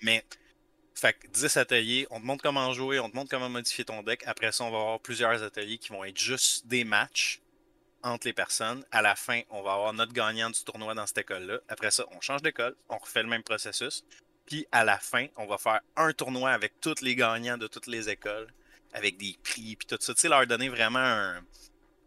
[0.00, 0.24] Mais
[0.94, 4.02] fait que 10 ateliers, on te montre comment jouer, on te montre comment modifier ton
[4.02, 4.22] deck.
[4.26, 7.41] Après ça, on va avoir plusieurs ateliers qui vont être juste des matchs
[8.02, 8.84] entre les personnes.
[8.90, 11.60] À la fin, on va avoir notre gagnant du tournoi dans cette école-là.
[11.68, 14.04] Après ça, on change d'école, on refait le même processus.
[14.46, 17.86] Puis à la fin, on va faire un tournoi avec tous les gagnants de toutes
[17.86, 18.48] les écoles,
[18.92, 20.14] avec des prix, puis tout ça.
[20.14, 21.42] Tu sais, leur donner vraiment un,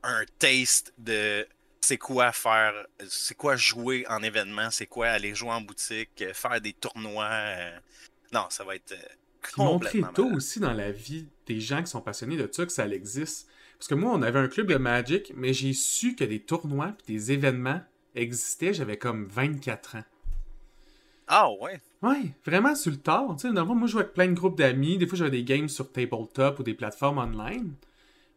[0.04, 1.48] un taste de
[1.82, 2.74] c'est quoi faire,
[3.08, 7.30] c'est quoi jouer en événement, c'est quoi aller jouer en boutique, faire des tournois.
[7.30, 7.78] Euh,
[8.34, 8.92] non, ça va être.
[8.94, 12.72] Euh, montrer tôt aussi dans la vie des gens qui sont passionnés de ça que
[12.72, 13.48] ça existe.
[13.86, 16.96] Parce que moi, on avait un club de Magic, mais j'ai su que des tournois
[17.08, 17.82] et des événements
[18.16, 20.04] existaient, j'avais comme 24 ans.
[21.28, 21.80] Ah ouais?
[22.02, 23.36] Ouais, vraiment sur le tard.
[23.36, 24.98] Tu sais, moi, je jouais avec plein de groupes d'amis.
[24.98, 27.76] Des fois, j'avais des games sur tabletop ou des plateformes online.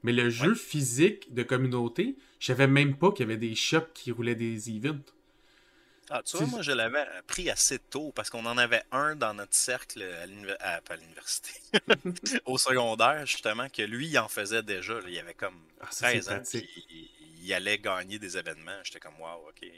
[0.02, 3.94] Mais le jeu physique de communauté, je savais même pas qu'il y avait des shops
[3.94, 5.14] qui roulaient des events.
[6.10, 9.34] Ah, tu vois, moi, je l'avais appris assez tôt parce qu'on en avait un dans
[9.34, 11.52] notre cercle à l'université,
[12.46, 14.94] au secondaire, justement, que lui, il en faisait déjà.
[15.06, 17.10] il avait comme 13 ah, ans, il,
[17.42, 18.78] il, allait gagner des événements.
[18.84, 19.68] J'étais comme, wow, ok.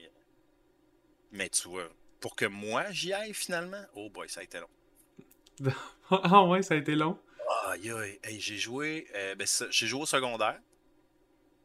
[1.32, 1.88] Mais tu vois,
[2.20, 5.70] pour que moi, j'y aille finalement, oh boy, ça a été long.
[6.10, 7.18] ah ouais, ça a été long?
[7.64, 10.60] Ah, j'ai joué, euh, ben, j'ai joué au secondaire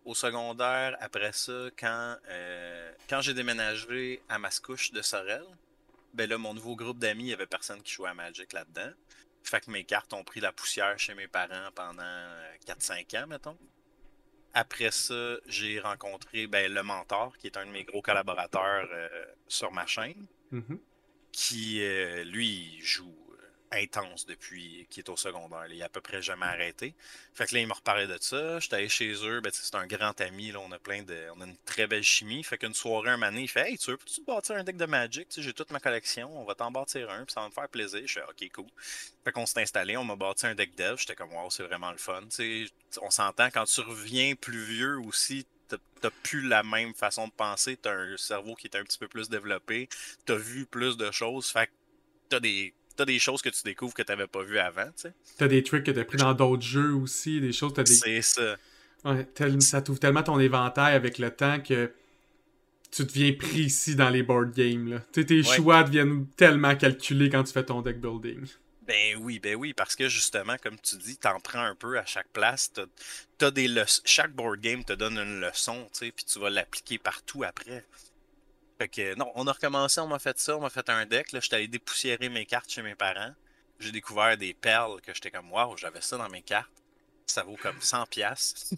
[0.06, 5.44] au secondaire, après ça, quand, euh, quand j'ai déménagé à Mascouche de Sorel,
[6.14, 8.92] ben là, mon nouveau groupe d'amis, il n'y avait personne qui jouait à Magic là-dedans.
[9.44, 12.04] Fait que mes cartes ont pris la poussière chez mes parents pendant
[12.66, 13.58] 4-5 ans, mettons.
[14.54, 19.26] Après ça, j'ai rencontré ben, le mentor, qui est un de mes gros collaborateurs euh,
[19.48, 20.80] sur ma chaîne, mm-hmm.
[21.32, 23.14] qui, euh, lui, joue
[23.76, 25.66] intense depuis qu'il est au secondaire.
[25.70, 26.96] Il a à peu près jamais arrêté.
[27.34, 28.60] Fait que là, il m'a reparlé de ça.
[28.60, 29.42] J'étais allé chez eux.
[29.42, 30.52] Ben, c'est un grand ami.
[30.52, 31.28] Là, on a plein de.
[31.36, 32.44] On a une très belle chimie.
[32.44, 34.86] Fait qu'une soirée, un matin, il fait Hey, tu veux tu bâtir un deck de
[34.86, 35.28] Magic?
[35.36, 36.32] J'ai toute ma collection.
[36.40, 37.26] On va t'en bâtir un.
[37.26, 38.02] Puis ça va me faire plaisir.
[38.06, 38.68] Je fais OK, cool.
[39.24, 39.98] Fait qu'on s'est installé.
[39.98, 40.96] On m'a bâti un deck dev.
[40.98, 42.22] J'étais comme Wow, c'est vraiment le fun.
[43.02, 45.46] on s'entend quand tu reviens plus vieux aussi
[46.02, 49.08] t'as plus la même façon de penser, t'as un cerveau qui est un petit peu
[49.08, 49.90] plus développé,
[50.26, 51.72] t'as vu plus de choses, fait que
[52.30, 55.14] t'as des t'as des choses que tu découvres que t'avais pas vu avant, tu sais.
[55.38, 57.94] T'as des tricks que t'as pris dans d'autres jeux aussi, des choses, t'as des...
[57.94, 58.56] C'est ça.
[59.04, 59.28] Ouais,
[59.60, 61.92] ça t'ouvre tellement ton éventail avec le temps que
[62.92, 65.24] tu deviens précis dans les board games, là.
[65.24, 68.48] tes choix deviennent tellement calculés quand tu fais ton deck building.
[68.88, 72.06] Ben oui, ben oui, parce que justement, comme tu dis, t'en prends un peu à
[72.06, 72.72] chaque place.
[73.38, 73.68] T'as, des
[74.06, 77.84] Chaque board game te donne une leçon, tu sais, puis tu vas l'appliquer partout après.
[78.78, 81.32] Fait que non, on a recommencé, on m'a fait ça, on m'a fait un deck.
[81.32, 83.34] Là, j'étais allé dépoussiérer mes cartes chez mes parents.
[83.80, 86.72] J'ai découvert des perles que j'étais comme waouh, j'avais ça dans mes cartes.
[87.26, 88.74] Ça vaut comme 100 pièces.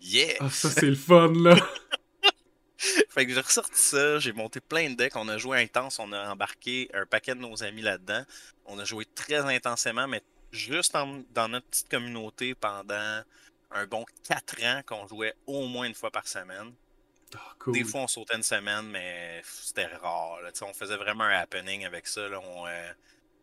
[0.00, 0.36] yeah!
[0.40, 1.56] Ah, ça c'est le fun là.
[2.76, 6.12] fait que j'ai ressorti ça, j'ai monté plein de decks, on a joué intense, on
[6.12, 8.24] a embarqué un paquet de nos amis là-dedans.
[8.64, 13.22] On a joué très intensément, mais juste dans notre petite communauté pendant
[13.70, 16.72] un bon 4 ans qu'on jouait au moins une fois par semaine.
[17.34, 20.38] Ah, Des fois, on sautait une semaine, mais c'était rare.
[20.62, 22.28] On faisait vraiment un happening avec ça.
[22.28, 22.40] Là.
[22.40, 22.92] On euh,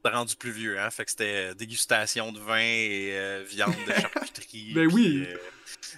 [0.04, 0.90] rendu plus vieux, hein?
[0.90, 4.74] Fait que c'était euh, dégustation de vin et euh, viande de charcuterie.
[4.74, 5.28] ben oui!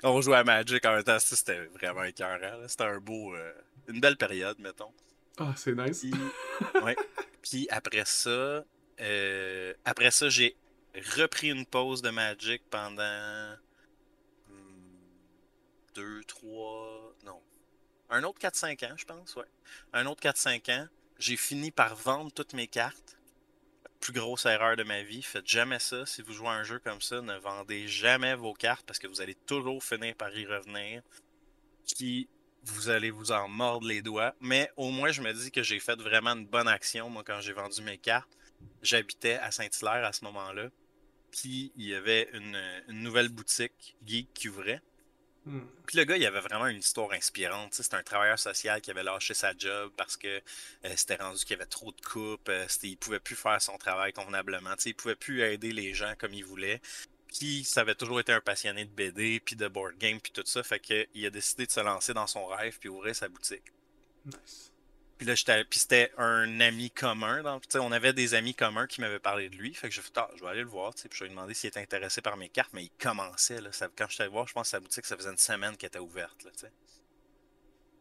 [0.04, 1.20] on jouait à Magic en même temps.
[1.20, 2.68] C'était vraiment écœurant.
[2.68, 3.34] C'était un beau...
[3.88, 4.92] une belle période, mettons.
[5.38, 6.02] Ah, c'est nice.
[6.02, 6.14] Puis,
[6.84, 6.96] ouais.
[7.42, 8.64] Puis après ça...
[9.86, 10.56] après ça, j'ai
[11.18, 13.56] repris une pause de Magic pendant...
[14.48, 15.00] Hmm,
[15.96, 17.11] deux, trois...
[18.12, 19.46] Un autre 4-5 ans, je pense, ouais.
[19.94, 20.88] Un autre 4-5 ans.
[21.18, 23.18] J'ai fini par vendre toutes mes cartes.
[24.02, 25.22] plus grosse erreur de ma vie.
[25.22, 26.06] Faites jamais ça.
[26.06, 29.22] Si vous jouez un jeu comme ça, ne vendez jamais vos cartes parce que vous
[29.22, 31.04] allez toujours finir par y revenir.
[31.96, 32.28] Puis
[32.64, 34.36] vous allez vous en mordre les doigts.
[34.42, 37.40] Mais au moins, je me dis que j'ai fait vraiment une bonne action, moi, quand
[37.42, 38.38] j'ai vendu mes cartes.
[38.82, 40.70] J'habitais à Saint-Hilaire à ce moment-là.
[41.32, 44.82] Puis il y avait une, une nouvelle boutique geek qui ouvrait.
[45.46, 45.62] Hmm.
[45.88, 47.74] Puis le gars, il avait vraiment une histoire inspirante.
[47.74, 51.52] C'était un travailleur social qui avait lâché sa job parce que euh, c'était rendu qu'il
[51.52, 52.50] y avait trop de coupes.
[52.50, 54.76] Euh, il pouvait plus faire son travail convenablement.
[54.86, 56.80] Il pouvait plus aider les gens comme il voulait.
[57.28, 60.44] Puis ça avait toujours été un passionné de BD, puis de board game, puis tout
[60.46, 60.62] ça.
[60.64, 63.64] Fait qu'il a décidé de se lancer dans son rêve puis ouvrir sa boutique.
[64.26, 64.72] Nice.
[65.22, 65.36] Puis là,
[65.70, 67.44] c'était un ami commun.
[67.76, 69.72] On avait des amis communs qui m'avaient parlé de lui.
[69.72, 70.96] Fait que je fait, ah, je vais aller le voir.
[70.96, 73.62] Puis je lui ai demandé s'il était intéressé par mes cartes, mais il commençait.
[73.62, 75.78] Là, quand je suis allé voir, je pense que sa boutique, ça faisait une semaine
[75.78, 76.44] qu'elle était ouverte.
[76.44, 76.50] Là,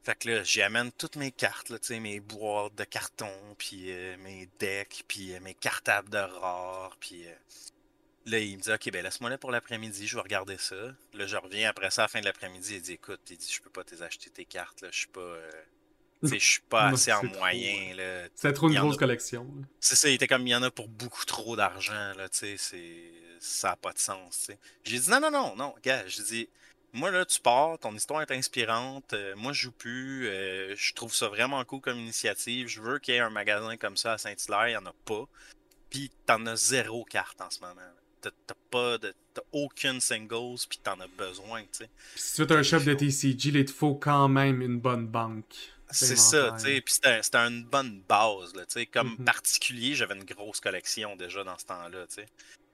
[0.03, 4.17] Fait que là, j'y amène toutes mes cartes, là, mes boîtes de carton, puis euh,
[4.17, 7.35] mes decks, puis euh, mes cartables de rares, puis euh,
[8.25, 10.95] là, il me dit, OK, ben laisse-moi là pour l'après-midi, je vais regarder ça.
[11.13, 13.61] Là, je reviens après ça, à fin de l'après-midi, il dit, écoute, il dit, je
[13.61, 15.37] peux pas te acheter tes cartes, là, je suis pas...
[16.23, 18.29] je suis pas assez en moyen, là.
[18.35, 19.47] C'était trop une grosse collection.
[19.81, 22.39] C'est ça, il était comme, il y en a pour beaucoup trop d'argent, là, tu
[22.39, 23.13] sais, c'est...
[23.43, 24.51] Ça n'a pas de sens.
[24.85, 26.49] J'ai dit, non, non, non, non, gars, j'ai dit,
[26.93, 30.93] moi, là, tu pars, ton histoire est inspirante, euh, moi, je joue plus, euh, je
[30.93, 34.15] trouve ça vraiment cool comme initiative, je veux qu'il y ait un magasin comme ça
[34.15, 35.27] à Saint-Hilaire, il n'y en a pas,
[35.89, 37.81] puis t'en as zéro carte en ce moment.
[38.21, 39.15] T'as t'as pas de...
[39.33, 41.91] T'as aucune singles, puis t'en as besoin, tu sais.
[42.17, 45.73] Si tu veux un shop de TCG, il te faut quand même une bonne banque.
[45.93, 46.81] C'est ça, tu sais.
[46.81, 48.87] Puis c'était une bonne base, là, tu sais.
[48.87, 49.25] Comme Mhm.
[49.25, 52.27] particulier, j'avais une grosse collection déjà dans ce temps-là, tu sais.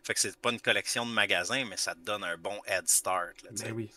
[0.05, 2.89] Fait que c'est pas une collection de magasins, mais ça te donne un bon head
[2.89, 3.65] start, là, tu sais.
[3.65, 3.91] Ben oui.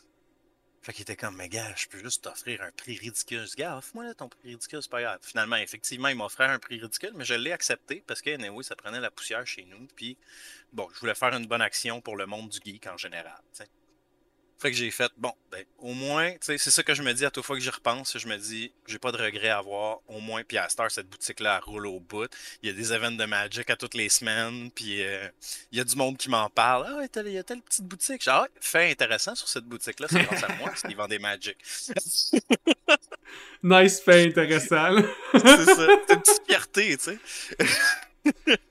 [0.82, 3.46] Fait qu'il était comme, mais gars, je peux juste t'offrir un prix ridicule.
[3.58, 5.20] Gars, offre-moi là, ton prix ridicule, c'est pas grave.
[5.22, 8.78] Finalement, effectivement, il m'offrait un prix ridicule, mais je l'ai accepté parce que, anyway, ça
[8.78, 9.88] prenait la poussière chez nous.
[9.96, 10.18] Puis,
[10.72, 13.64] bon, je voulais faire une bonne action pour le monde du geek en général, tu
[13.64, 13.70] sais.
[14.60, 17.14] Fait que j'ai fait, bon, ben, au moins, tu sais, c'est ça que je me
[17.14, 18.18] dis à toute fois que j'y repense.
[18.18, 20.00] Je me dis, j'ai pas de regret à avoir.
[20.08, 22.30] Au moins, puis à Star, cette boutique-là, roule au bout.
[22.62, 24.70] Il y a des events de Magic à toutes les semaines.
[24.72, 25.30] Puis euh,
[25.72, 26.86] il y a du monde qui m'en parle.
[26.88, 28.22] Ah, il y a telle petite boutique.
[28.22, 31.20] Genre, ah, fait intéressant sur cette boutique-là, c'est grâce à moi, parce qu'ils vendent des
[31.20, 31.58] Magic.
[33.64, 34.98] Nice fait intéressant.
[35.34, 35.88] c'est ça.
[36.08, 38.58] C'est une petite fierté, tu sais.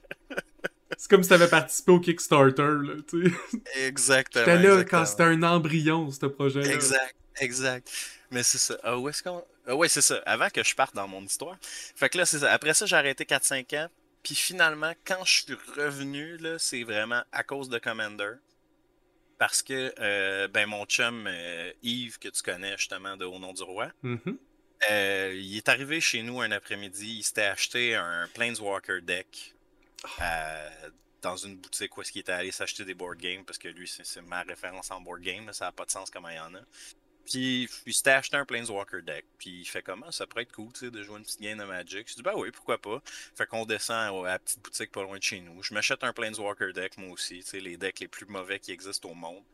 [1.00, 3.86] C'est comme si t'avais participé au Kickstarter, là, tu sais.
[3.86, 4.44] Exactement.
[4.44, 5.00] J'étais là exactement.
[5.00, 6.74] quand c'était un embryon, ce projet-là.
[6.74, 7.88] Exact, exact.
[8.32, 8.76] Mais c'est ça.
[8.82, 9.44] Ah, où est-ce qu'on.
[9.66, 10.20] Ah, ouais, c'est ça.
[10.26, 11.56] Avant que je parte dans mon histoire.
[11.62, 12.52] Fait que là, c'est ça.
[12.52, 13.88] Après ça, j'ai arrêté 4-5 ans.
[14.24, 18.32] Puis finalement, quand je suis revenu, là, c'est vraiment à cause de Commander.
[19.38, 23.52] Parce que, euh, ben, mon chum euh, Yves, que tu connais justement de Au nom
[23.52, 24.36] du roi, Mhm.
[24.90, 27.18] euh, il est arrivé chez nous un après-midi.
[27.18, 29.54] Il s'était acheté un Planeswalker deck
[30.22, 30.90] euh,
[31.22, 33.88] dans une boutique où est-ce qu'il était allé s'acheter des board games parce que lui,
[33.88, 35.52] c'est ma référence en board game.
[35.52, 36.60] ça n'a pas de sens comment il y en a.
[37.26, 39.26] Puis il s'était acheté un Planeswalker deck.
[39.38, 42.08] Puis il fait comment ça pourrait être cool de jouer une petite game de Magic.
[42.10, 43.02] Je dis bah oui, pourquoi pas.
[43.36, 45.62] Fait qu'on descend à la petite boutique pas loin de chez nous.
[45.62, 47.44] Je m'achète un Planeswalker deck moi aussi.
[47.52, 49.44] Les decks les plus mauvais qui existent au monde.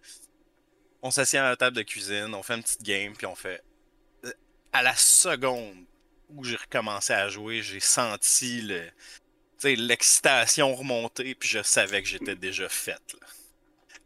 [1.03, 3.63] On s'assied à la table de cuisine, on fait une petite game, puis on fait.
[4.25, 4.33] euh,
[4.73, 5.85] À la seconde
[6.31, 8.91] où j'ai recommencé à jouer, j'ai senti le,
[9.65, 13.17] l'excitation remonter, puis je savais que j'étais déjà faite.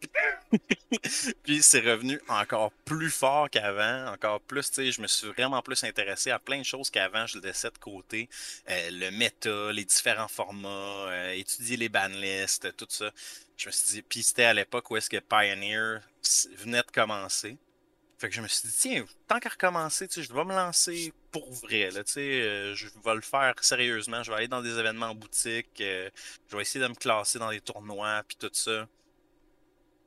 [1.42, 6.30] puis c'est revenu encore plus fort qu'avant, encore plus, je me suis vraiment plus intéressé
[6.30, 8.28] à plein de choses qu'avant, je le laissais de côté.
[8.70, 13.10] Euh, le méta, les différents formats, euh, étudier les banlists, tout ça.
[13.56, 16.00] Je me suis dit, puis c'était à l'époque où est-ce que Pioneer
[16.56, 17.56] venait de commencer.
[18.18, 21.52] Fait que je me suis dit, tiens, tant qu'à recommencer, je vais me lancer pour
[21.52, 21.90] vrai.
[21.92, 24.22] Là, euh, je vais le faire sérieusement.
[24.24, 25.80] Je vais aller dans des événements en boutique.
[25.80, 26.10] euh,
[26.48, 28.88] je vais essayer de me classer dans des tournois, puis tout ça.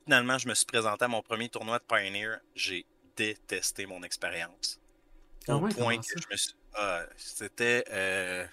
[0.04, 2.38] Finalement, je me suis présenté à mon premier tournoi de Pioneer.
[2.54, 4.80] J'ai détesté mon expérience.
[5.48, 6.54] Ah Au ouais, point que je me suis.
[6.74, 7.84] ah, C'était.
[7.90, 8.46] euh,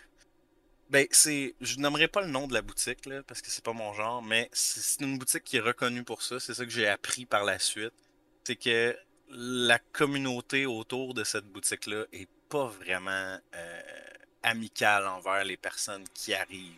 [0.90, 1.56] Ben, c'est.
[1.62, 4.22] Je nommerai pas le nom de la boutique, là, parce que c'est pas mon genre,
[4.24, 6.40] mais c'est une boutique qui est reconnue pour ça.
[6.40, 7.94] C'est ça que j'ai appris par la suite.
[8.46, 8.98] C'est que
[9.32, 13.82] la communauté autour de cette boutique-là est pas vraiment euh,
[14.44, 16.74] amicale envers les personnes qui arrivent.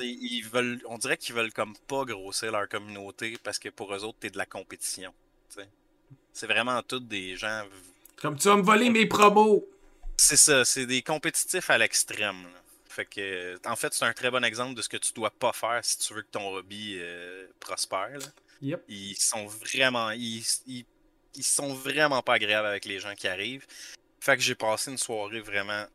[0.00, 4.04] Ils veulent, on dirait qu'ils veulent comme pas grossir leur communauté parce que pour eux
[4.04, 5.12] autres, t'es de la compétition.
[6.32, 7.64] C'est vraiment tous des gens.
[8.16, 9.66] Comme tu vas me voler mes promos!
[10.16, 12.42] C'est ça, c'est des compétitifs à l'extrême.
[12.42, 12.62] là.
[12.88, 15.52] Fait que, en fait, c'est un très bon exemple de ce que tu dois pas
[15.52, 18.18] faire si tu veux que ton hobby euh, prospère.
[18.18, 18.26] là.
[18.62, 18.82] Yep.
[18.88, 20.84] Ils sont vraiment, ils, ils,
[21.34, 23.66] ils sont vraiment pas agréables avec les gens qui arrivent.
[24.20, 25.86] Fait que j'ai passé une soirée vraiment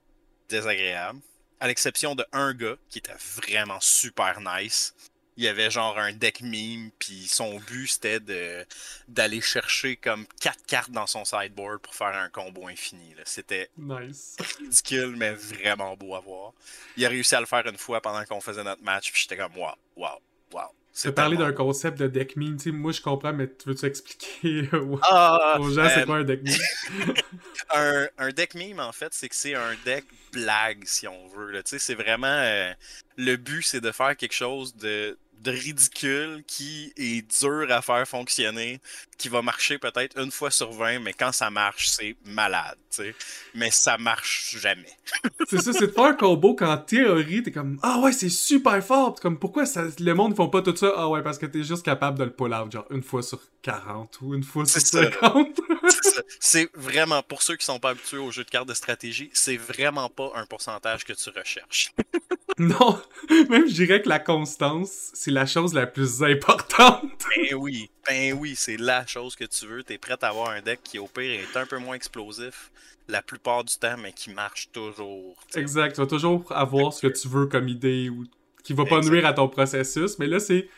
[0.49, 1.19] désagréable.
[1.59, 4.93] À l'exception de un gars qui était vraiment super nice.
[5.35, 8.63] Il y avait genre un deck meme, puis son but c'était de
[9.07, 13.15] d'aller chercher comme quatre cartes dans son sideboard pour faire un combo infini.
[13.15, 13.23] là.
[13.25, 14.35] C'était Nice.
[14.59, 16.53] ridicule, mais vraiment beau à voir.
[16.97, 19.37] Il a réussi à le faire une fois pendant qu'on faisait notre match, puis j'étais
[19.37, 20.19] comme wow, wow,
[20.51, 20.69] wow.
[20.95, 23.85] C'est tellement d'un concept de deck meme, tu sais, moi je comprends, mais tu veux-tu
[23.87, 27.13] expliquer aux Ah, aux gens c'est euh, quoi un deck meme?
[27.73, 31.51] un, un deck meme, en fait, c'est que c'est un deck blague, si on veut.
[31.51, 31.63] là.
[31.63, 32.27] Tu sais, C'est vraiment.
[32.27, 32.71] euh,
[33.17, 38.07] le but, c'est de faire quelque chose de de ridicule qui est dur à faire
[38.07, 38.79] fonctionner,
[39.17, 43.03] qui va marcher peut-être une fois sur 20, mais quand ça marche, c'est malade, tu
[43.03, 43.15] sais.
[43.53, 44.97] Mais ça marche jamais.
[45.49, 48.83] c'est ça, c'est de faire un combo qu'en théorie, t'es comme Ah ouais, c'est super
[48.83, 49.19] fort.
[49.19, 50.93] comme pourquoi ça, le monde ne font pas tout ça?
[50.95, 53.39] Ah ouais, parce que t'es juste capable de le pull out, genre une fois sur
[53.61, 55.59] 40 ou une fois sur 50.
[56.39, 59.57] c'est vraiment, pour ceux qui sont pas habitués aux jeux de cartes de stratégie, c'est
[59.57, 61.93] vraiment pas un pourcentage que tu recherches.
[62.57, 63.01] non,
[63.49, 67.03] même je dirais que la constance, c'est la chose la plus importante.
[67.35, 69.83] ben oui, ben oui, c'est la chose que tu veux.
[69.83, 72.71] T'es prêt à avoir un deck qui, au pire, est un peu moins explosif
[73.07, 75.35] la plupart du temps, mais qui marche toujours.
[75.55, 78.25] Exact, tu vas toujours avoir ce que tu veux comme idée ou
[78.63, 80.69] qui va pas nuire à ton processus, mais là, c'est.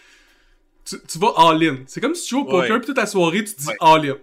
[0.86, 1.78] Tu, vas all-in.
[1.88, 4.18] C'est comme si tu joues au poker, puis toute la soirée, tu te dis all-in.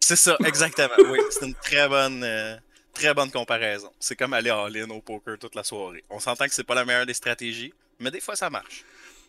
[0.00, 0.94] C'est ça, exactement.
[1.10, 2.22] oui, c'est une très bonne.
[2.22, 2.56] Euh,
[2.92, 3.90] très bonne comparaison.
[3.98, 6.04] C'est comme aller all-in au poker toute la soirée.
[6.10, 8.84] On s'entend que c'est pas la meilleure des stratégies, mais des fois ça marche.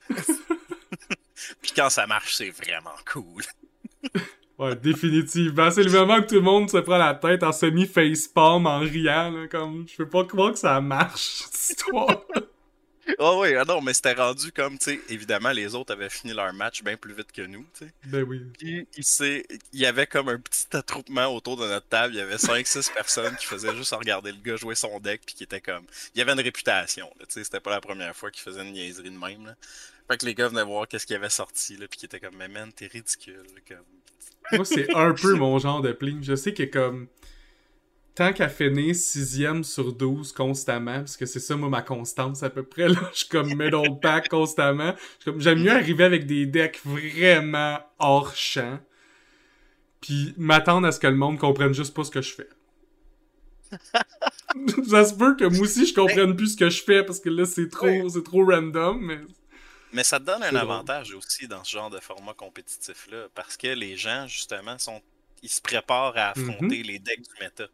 [1.61, 3.43] Puis quand ça marche, c'est vraiment cool.
[4.59, 5.71] ouais, définitivement.
[5.71, 9.47] C'est le moment que tout le monde se prend la tête en semi-facepalm en riant.
[9.49, 12.21] comme, je peux pas croire que ça marche, cette histoire.
[13.19, 16.33] Ah oui, ah non, mais c'était rendu comme, tu sais, évidemment, les autres avaient fini
[16.33, 17.91] leur match bien plus vite que nous, tu sais.
[18.05, 18.41] Ben oui.
[18.57, 22.13] Puis, il, y avait comme un petit attroupement autour de notre table.
[22.13, 25.35] Il y avait 5-6 personnes qui faisaient juste regarder le gars jouer son deck, puis
[25.35, 25.85] qui était comme.
[26.15, 28.71] Il y avait une réputation, tu sais, c'était pas la première fois qu'il faisait une
[28.71, 29.55] niaiserie de même, là.
[30.09, 32.35] Fait que les gars venaient voir qu'est-ce qu'il avait sorti, là, puis qui était comme,
[32.37, 33.77] mais man, t'es ridicule, comme.
[34.51, 36.21] Moi, c'est un peu mon genre de pling.
[36.21, 37.07] Je sais que comme
[38.15, 42.49] tant qu'à finir sixième sur 12 constamment, parce que c'est ça, moi, ma constance à
[42.49, 44.93] peu près, là, je suis comme middle pack constamment.
[45.37, 48.79] J'aime mieux arriver avec des decks vraiment hors champ,
[50.01, 52.49] puis m'attendre à ce que le monde comprenne juste pas ce que je fais.
[54.87, 57.29] ça se peut que moi aussi je comprenne plus ce que je fais parce que
[57.29, 59.17] là c'est trop c'est trop random mais
[59.93, 63.55] mais ça te donne un avantage aussi dans ce genre de format compétitif là parce
[63.57, 65.01] que les gens justement sont
[65.43, 66.87] ils se préparent à affronter mm-hmm.
[66.87, 67.65] les decks du méta.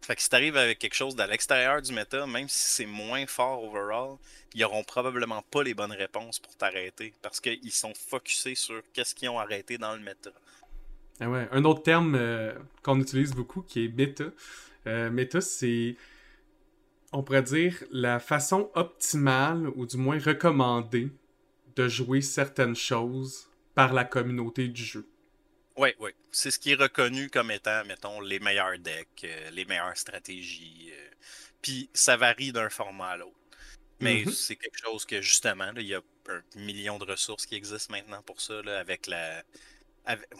[0.00, 3.26] Fait que si t'arrives avec quelque chose de l'extérieur du méta, même si c'est moins
[3.26, 4.16] fort overall,
[4.54, 9.14] ils auront probablement pas les bonnes réponses pour t'arrêter parce qu'ils sont focusés sur qu'est-ce
[9.14, 10.30] qu'ils ont arrêté dans le méta.
[11.20, 11.46] Ah ouais.
[11.52, 14.24] Un autre terme euh, qu'on utilise beaucoup qui est méta.
[14.86, 15.96] Euh, méta, c'est,
[17.12, 21.10] on pourrait dire, la façon optimale ou du moins recommandée
[21.76, 25.08] de jouer certaines choses par la communauté du jeu.
[25.76, 26.10] Oui, oui.
[26.30, 30.90] C'est ce qui est reconnu comme étant, mettons, les meilleurs decks, euh, les meilleures stratégies.
[30.92, 31.08] Euh.
[31.62, 33.36] Puis ça varie d'un format à l'autre.
[34.00, 34.30] Mais mm-hmm.
[34.30, 38.22] c'est quelque chose que, justement, il y a un million de ressources qui existent maintenant
[38.22, 39.42] pour ça, avec la.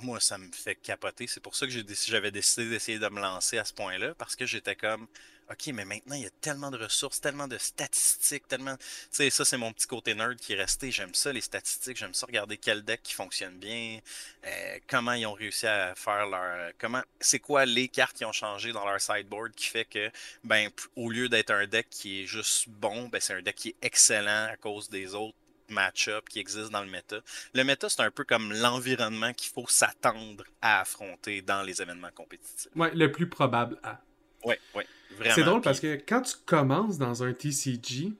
[0.02, 1.26] Moi, ça me fait capoter.
[1.26, 4.46] C'est pour ça que j'avais décidé d'essayer de me lancer à ce point-là, parce que
[4.46, 5.06] j'étais comme
[5.50, 8.76] OK, mais maintenant, il y a tellement de ressources, tellement de statistiques, tellement.
[8.76, 10.92] Tu sais, ça, c'est mon petit côté nerd qui est resté.
[10.92, 11.96] J'aime ça, les statistiques.
[11.96, 13.98] J'aime ça regarder quel deck qui fonctionne bien,
[14.46, 16.72] euh, comment ils ont réussi à faire leur.
[16.78, 17.02] Comment.
[17.18, 20.10] C'est quoi les cartes qui ont changé dans leur sideboard qui fait que,
[20.44, 23.70] ben, au lieu d'être un deck qui est juste bon, ben, c'est un deck qui
[23.70, 25.36] est excellent à cause des autres
[25.70, 27.20] match-up qui existent dans le méta.
[27.54, 32.10] Le méta, c'est un peu comme l'environnement qu'il faut s'attendre à affronter dans les événements
[32.14, 32.68] compétitifs.
[32.76, 34.00] Ouais, le plus probable à.
[34.44, 34.86] Ouais, ouais.
[35.34, 38.12] C'est drôle parce que quand tu commences dans un TCG,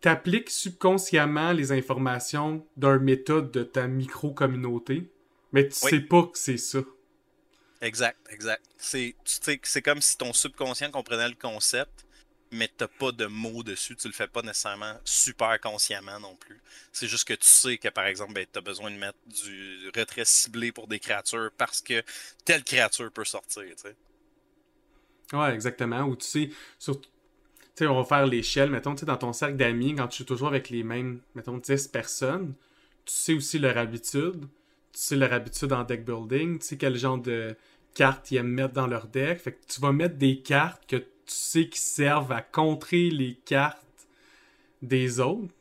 [0.00, 5.10] t'appliques subconsciemment les informations d'un méthode de ta micro-communauté,
[5.52, 6.80] mais tu sais pas que c'est ça.
[7.80, 8.64] Exact, exact.
[8.76, 12.06] C'est comme si ton subconscient comprenait le concept,
[12.54, 16.60] mais t'as pas de mots dessus, tu le fais pas nécessairement super consciemment non plus.
[16.92, 19.90] C'est juste que tu sais que par exemple, ben, tu as besoin de mettre du
[19.96, 22.02] retrait ciblé pour des créatures parce que
[22.44, 23.64] telle créature peut sortir.
[23.76, 23.96] sais.
[25.32, 26.02] Ouais, exactement.
[26.02, 27.00] Ou tu sais, sur,
[27.80, 30.82] on va faire l'échelle, mettons, dans ton cercle d'amis, quand tu joues toujours avec les
[30.82, 32.54] mêmes, mettons, 10 personnes,
[33.04, 34.40] tu sais aussi leur habitude,
[34.92, 37.56] tu sais leur habitude en deck building, tu sais quel genre de
[37.94, 39.40] cartes ils aiment mettre dans leur deck.
[39.40, 43.34] Fait que tu vas mettre des cartes que tu sais qui servent à contrer les
[43.34, 43.78] cartes
[44.82, 45.52] des autres.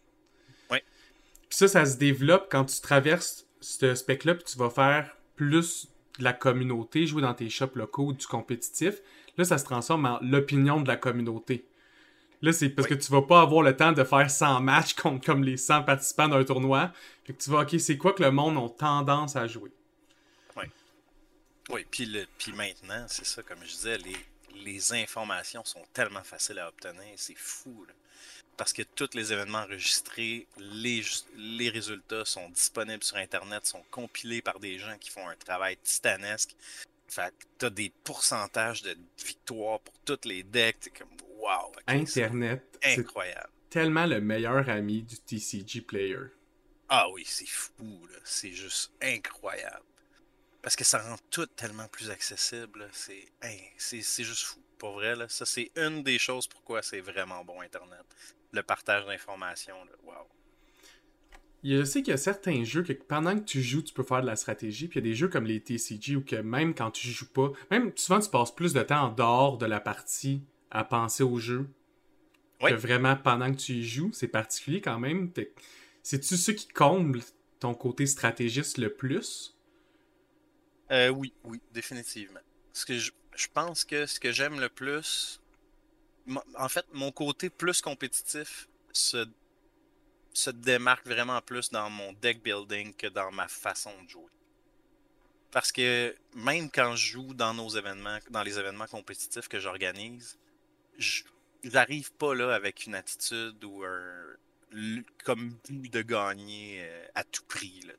[0.70, 0.84] Ouais.
[1.50, 5.88] Puis ça, ça se développe quand tu traverses ce spec-là, puis tu vas faire plus
[6.20, 8.96] de la communauté, jouer dans tes shops locaux, du compétitif.
[9.38, 11.66] Là, ça se transforme en l'opinion de la communauté.
[12.42, 15.26] Là, c'est parce que tu vas pas avoir le temps de faire 100 matchs contre
[15.26, 16.92] comme les 100 participants d'un tournoi.
[17.24, 19.72] Fait que tu vas, OK, c'est quoi que le monde a tendance à jouer?
[20.58, 20.66] Oui.
[21.70, 24.18] Oui, puis, le, puis maintenant, c'est ça, comme je disais, les,
[24.56, 27.14] les informations sont tellement faciles à obtenir.
[27.16, 27.86] C'est fou,
[28.58, 31.04] Parce que tous les événements enregistrés, les,
[31.36, 35.78] les résultats sont disponibles sur Internet, sont compilés par des gens qui font un travail
[35.84, 36.56] titanesque.
[37.08, 40.80] Fait que t'as des pourcentages de victoires pour tous les decks.
[40.80, 41.72] T'es comme, wow.
[41.88, 42.64] Internet.
[42.84, 43.50] Incroyable.
[43.70, 46.18] Tellement le meilleur ami du TCG player.
[46.90, 48.20] Ah oui, c'est fou, là.
[48.24, 49.84] C'est juste incroyable.
[50.64, 52.88] Parce que ça rend tout tellement plus accessible.
[52.94, 53.28] C'est
[53.78, 54.60] c'est juste fou.
[54.80, 55.28] Pour vrai, là.
[55.30, 58.06] Ça, c'est une des choses pourquoi c'est vraiment bon Internet.
[58.52, 59.76] Le partage d'informations.
[60.04, 60.14] Wow.
[61.64, 64.22] Je sais qu'il y a certains jeux que pendant que tu joues, tu peux faire
[64.22, 64.88] de la stratégie.
[64.88, 67.30] Puis il y a des jeux comme les TCG où que même quand tu joues
[67.32, 70.42] pas, même souvent tu passes plus de temps en dehors de la partie
[70.72, 71.70] à penser au jeu
[72.62, 72.72] Oui.
[72.72, 74.12] que vraiment pendant que tu y joues.
[74.14, 75.32] C'est particulier quand même.
[76.04, 77.22] C'est-tu ce qui comble
[77.60, 79.56] ton côté stratégiste le plus?
[80.92, 82.40] Euh, oui, oui, définitivement.
[82.74, 83.12] Ce que je,
[83.54, 85.40] pense que ce que j'aime le plus,
[86.58, 89.26] en fait, mon côté plus compétitif se,
[90.52, 94.32] démarque vraiment plus dans mon deck building que dans ma façon de jouer.
[95.52, 100.38] Parce que même quand je joue dans nos événements, dans les événements compétitifs que j'organise,
[101.64, 104.34] j'arrive pas là avec une attitude ou un
[105.24, 107.82] comme but de gagner euh, à tout prix.
[107.86, 107.94] Là,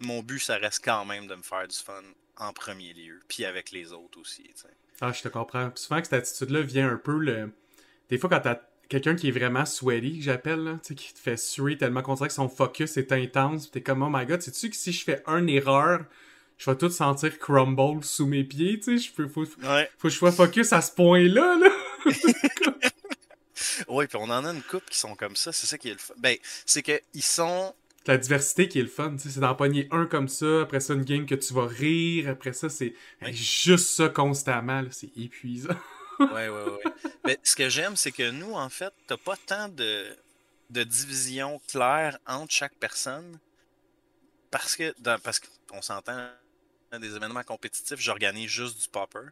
[0.00, 2.02] mon but, ça reste quand même de me faire du fun
[2.36, 4.42] en premier lieu, puis avec les autres aussi.
[4.44, 4.68] tu sais.
[5.00, 5.70] Ah, je te comprends.
[5.70, 7.52] Puis souvent que cette attitude-là vient un peu le.
[8.10, 11.12] Des fois, quand t'as quelqu'un qui est vraiment sweaty, que j'appelle, là, tu sais, qui
[11.12, 14.08] te fait suer tellement qu'on dirait que son focus est intense, pis t'es comme, oh
[14.10, 16.04] my god, sais-tu que si je fais une erreur,
[16.56, 20.08] je vais tout sentir crumble sous mes pieds, tu sais, je peux- faut, Ouais, faut
[20.08, 21.70] que je sois focus à ce point-là, là.
[23.88, 25.92] ouais, puis on en a une couple qui sont comme ça, c'est ça qui est
[25.92, 26.14] le fun.
[26.18, 26.36] Ben,
[26.66, 27.74] c'est que ils sont.
[28.08, 31.04] La diversité qui est le fun, c'est d'en pogner un comme ça, après ça, une
[31.04, 33.32] game que tu vas rire, après ça, c'est Ouais.
[33.32, 35.76] juste ça constamment, c'est épuisant.
[36.30, 36.86] Ouais, ouais, ouais.
[37.24, 40.16] Mais ce que j'aime, c'est que nous, en fait, t'as pas tant de,
[40.70, 43.38] de division claire entre chaque personne.
[44.50, 46.30] Parce que, dans- parce qu'on s'entend,
[46.90, 49.28] dans des événements compétitifs, j'organise juste du popper.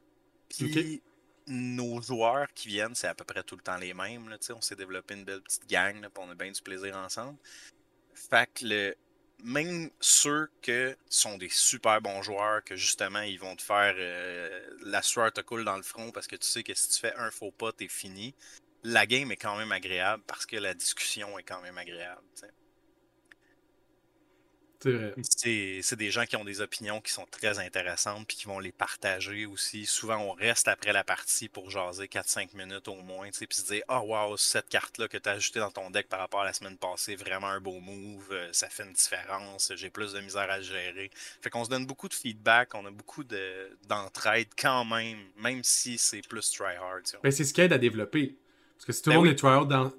[0.49, 1.03] Puis
[1.47, 4.29] nos joueurs qui viennent, c'est à peu près tout le temps les mêmes.
[4.29, 7.39] Là, on s'est développé une belle petite gang, là, on a bien du plaisir ensemble.
[8.17, 8.97] Fait que le,
[9.45, 14.61] même ceux que sont des super bons joueurs, que justement ils vont te faire euh,
[14.85, 17.15] la sueur te coule dans le front parce que tu sais que si tu fais
[17.17, 18.35] un faux pas, t'es fini.
[18.83, 22.23] La game est quand même agréable parce que la discussion est quand même agréable.
[25.23, 28.73] C'est des gens qui ont des opinions qui sont très intéressantes puis qui vont les
[28.73, 29.87] partager aussi.
[29.87, 33.59] Souvent, on reste après la partie pour jaser 4-5 minutes au moins, tu sais, puis
[33.59, 36.41] se dire Ah, wow, cette carte-là que tu as ajoutée dans ton deck par rapport
[36.41, 40.13] à la semaine passée, vraiment un beau move, euh, ça fait une différence, j'ai plus
[40.13, 41.11] de misère à gérer.
[41.43, 45.63] Fait qu'on se donne beaucoup de feedback, on a beaucoup de- d'entraide quand même, même
[45.65, 47.03] si c'est plus try-hard.
[47.23, 48.37] Ben, c'est ce qui aide à développer.
[48.77, 49.33] Parce que si tout le Ben monde oui.
[49.33, 49.93] est tryhard dans,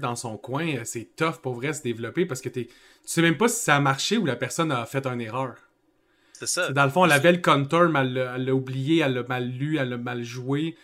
[0.00, 2.72] dans son coin, euh, c'est tough pour vrai se développer parce que t'es, tu
[3.04, 5.56] sais même pas si ça a marché ou la personne a fait une erreur.
[6.32, 6.70] C'est ça.
[6.72, 9.76] Dans le fond, elle avait le counter, mais elle l'a- oublié, elle l'a mal lu,
[9.78, 10.76] elle l'a mal joué.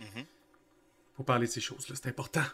[0.00, 0.26] Mhm.
[1.16, 2.44] Faut parler de ces choses-là, c'est important.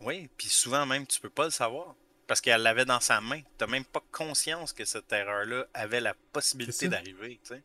[0.00, 1.94] Oui, puis souvent même, tu peux pas le savoir.
[2.26, 3.40] Parce qu'elle l'avait dans sa main.
[3.58, 7.62] T'as même pas conscience que cette erreur-là avait la possibilité d'arriver, tu sais.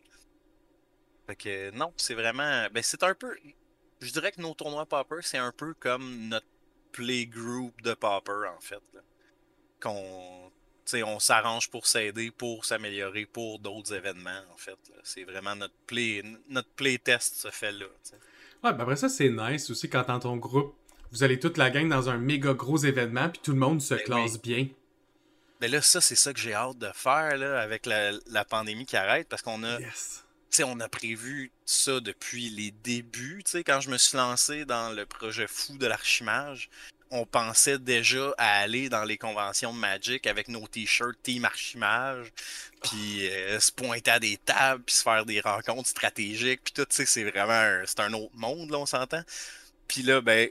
[1.28, 2.68] Fait que non, c'est vraiment.
[2.72, 3.36] Ben, c'est un peu.
[4.00, 6.46] Je dirais que nos tournois Popper, c'est un peu comme notre
[6.92, 8.82] playgroup de Popper, en fait.
[9.80, 10.52] Qu'on.
[11.04, 14.78] On s'arrange pour s'aider, pour s'améliorer pour d'autres événements, en fait.
[15.04, 16.24] C'est vraiment notre play.
[16.48, 17.88] Notre playtest se fait là.
[18.64, 20.74] Ouais, ben après ça, c'est nice aussi quand dans ton groupe,
[21.12, 23.96] vous allez toute la gang dans un méga gros événement, puis tout le monde se
[23.96, 24.40] Ben classe oui.
[24.44, 24.68] bien.
[25.60, 28.86] Mais là, ça, c'est ça que j'ai hâte de faire là, avec la, la pandémie
[28.86, 29.80] qui arrête, parce qu'on a.
[29.82, 30.24] Yes.
[30.50, 33.44] Tu sais, on a prévu ça depuis les débuts.
[33.66, 36.70] Quand je me suis lancé dans le projet fou de l'archimage,
[37.12, 42.32] on pensait déjà à aller dans les conventions de Magic avec nos t-shirts Team Archimage,
[42.82, 46.86] puis euh, se pointer à des tables, puis se faire des rencontres stratégiques, puis tout,
[46.86, 49.24] tu sais, c'est vraiment un, c'est un autre monde, là, on s'entend.
[49.88, 50.50] Puis là, ben,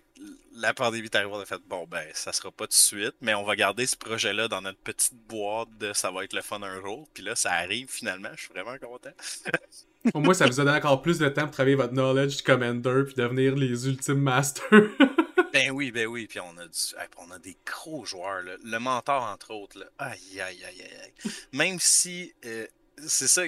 [0.57, 3.14] la pandémie est arrivée, on a fait, bon, ben, ça sera pas tout de suite,
[3.20, 6.43] mais on va garder ce projet-là dans notre petite boîte de ça va être le
[6.43, 7.09] fun un jour.
[7.12, 9.11] Puis là, ça arrive finalement, je suis vraiment content.
[10.14, 13.03] Au moins, ça vous a donné encore plus de temps pour travailler votre knowledge commander,
[13.05, 14.70] puis devenir les ultimes masters.
[15.53, 16.26] Ben oui, ben oui.
[16.26, 18.43] Puis on a, du, hey, puis on a des gros joueurs.
[18.43, 18.57] Là.
[18.62, 19.78] Le mentor, entre autres.
[19.78, 19.87] Là.
[19.99, 21.32] Aïe, aïe, aïe, aïe, aïe.
[21.53, 22.34] Même si.
[22.45, 22.66] euh,
[23.07, 23.43] c'est ça.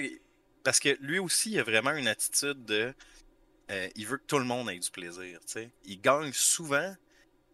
[0.63, 2.93] Parce que lui aussi, il a vraiment une attitude de.
[3.69, 5.39] Euh, il veut que tout le monde ait du plaisir.
[5.41, 5.69] tu sais.
[5.85, 6.95] Il gagne souvent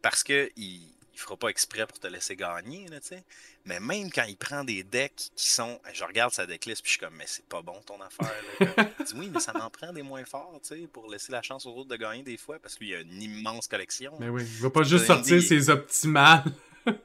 [0.01, 2.87] parce que il, il fera pas exprès pour te laisser gagner.
[2.89, 3.23] Là, tu sais.
[3.63, 5.79] mais même quand il prend des decks qui sont.
[5.93, 8.33] Je regarde sa decklist puis je suis comme, mais c'est pas bon ton affaire.
[8.59, 8.89] Là.
[8.99, 11.41] Il dit oui, mais ça m'en prend des moins forts tu sais, pour laisser la
[11.41, 14.13] chance aux autres de gagner des fois parce qu'il a une immense collection.
[14.19, 16.43] Mais oui, il va pas juste sortir des- ses optimales.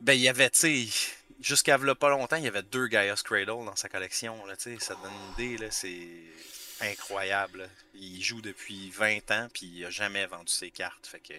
[0.02, 0.86] Ben, il y avait, tu sais,
[1.40, 4.84] jusqu'à pas longtemps, il y avait deux Gaia's Cradle dans sa collection, là, tu sais,
[4.84, 6.06] ça te donne une idée, là, c'est
[6.82, 7.68] incroyable.
[7.94, 11.34] Il joue depuis 20 ans, puis il a jamais vendu ses cartes, fait que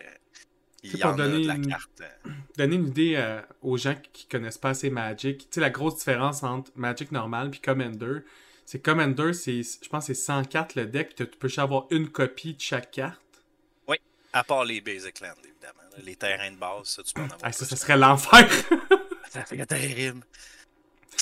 [0.84, 2.02] Il y en a de la une- carte.
[2.58, 5.40] Donner une idée euh, aux gens qui connaissent pas assez Magic.
[5.40, 8.20] Tu sais, la grosse différence entre Magic normal puis Commander,
[8.66, 12.10] c'est Commander, c'est, je pense c'est 100 cartes le deck, puis tu peux avoir une
[12.10, 13.20] copie de chaque carte.
[14.34, 16.06] À part les Basic Land, évidemment.
[16.06, 17.40] Les terrains de base, ça, tu peux en avoir.
[17.44, 18.48] Ah, ça, ça serait l'enfer.
[19.30, 20.22] Ça serait terrible.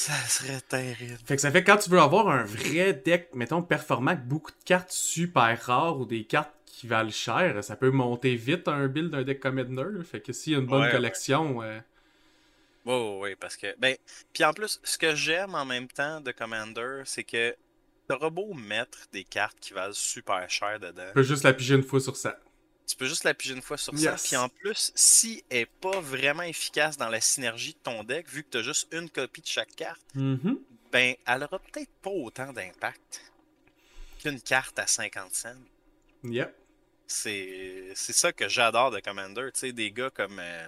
[0.09, 1.17] Ça serait terrible.
[1.25, 4.25] fait que ça fait que quand tu veux avoir un vrai deck, mettons, performant, avec
[4.25, 8.67] beaucoup de cartes super rares ou des cartes qui valent cher, ça peut monter vite
[8.67, 9.83] un build d'un deck Commander.
[9.91, 10.03] là.
[10.03, 10.91] Fait que s'il y a une bonne Ouais, ouais.
[10.91, 11.79] collection, euh,
[12.85, 13.67] Oui, oui, parce que.
[13.79, 13.95] Ben,
[14.33, 17.55] puis en plus, ce que j'aime en même temps de Commander, c'est que
[18.07, 21.03] t'auras beau mettre des cartes qui valent super cher dedans.
[21.07, 22.39] tu peux juste la piger une fois sur ça.
[22.89, 24.11] Tu peux juste la piger une fois sur ça.
[24.13, 24.23] Yes.
[24.23, 28.27] Puis en plus, si elle est pas vraiment efficace dans la synergie de ton deck,
[28.27, 30.57] vu que tu as juste une copie de chaque carte, Mhm.
[30.91, 33.21] ben elle aura peut-être pas autant d'impact
[34.21, 35.53] qu'une carte à 50 cents.
[36.23, 36.53] Yep.
[37.07, 39.49] C'est c'est ça que j'adore de Commander.
[39.53, 40.39] Tu sais, des gars comme.
[40.39, 40.67] euh,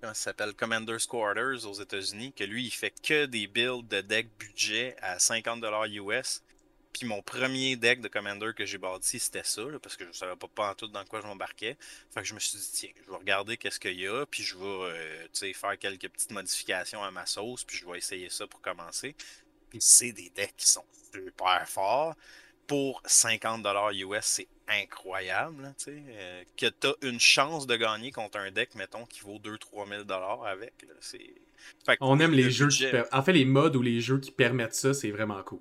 [0.00, 0.54] comment ça s'appelle?
[0.54, 5.18] Commander Squatters aux États-Unis, que lui, il fait que des builds de deck budget à
[5.18, 6.42] 50$ US.
[6.92, 10.12] Puis mon premier deck de Commander que j'ai bâti, c'était ça, là, parce que je
[10.16, 11.76] savais pas, pas en tout dans quoi je m'embarquais.
[12.12, 14.42] Fait que je me suis dit, tiens, je vais regarder qu'est-ce qu'il y a, puis
[14.42, 17.98] je vais euh, tu sais, faire quelques petites modifications à ma sauce, puis je vais
[17.98, 19.14] essayer ça pour commencer.
[19.70, 22.14] Puis c'est des decks qui sont super forts.
[22.66, 26.02] Pour 50$ US, c'est incroyable, là, tu sais.
[26.10, 29.86] euh, que tu as une chance de gagner contre un deck, mettons, qui vaut 2-3
[29.88, 30.74] 000$ avec.
[30.82, 30.94] là,
[32.00, 34.30] On aime les le jeux qui per- En fait, les modes ou les jeux qui
[34.32, 35.60] permettent ça, c'est vraiment cool.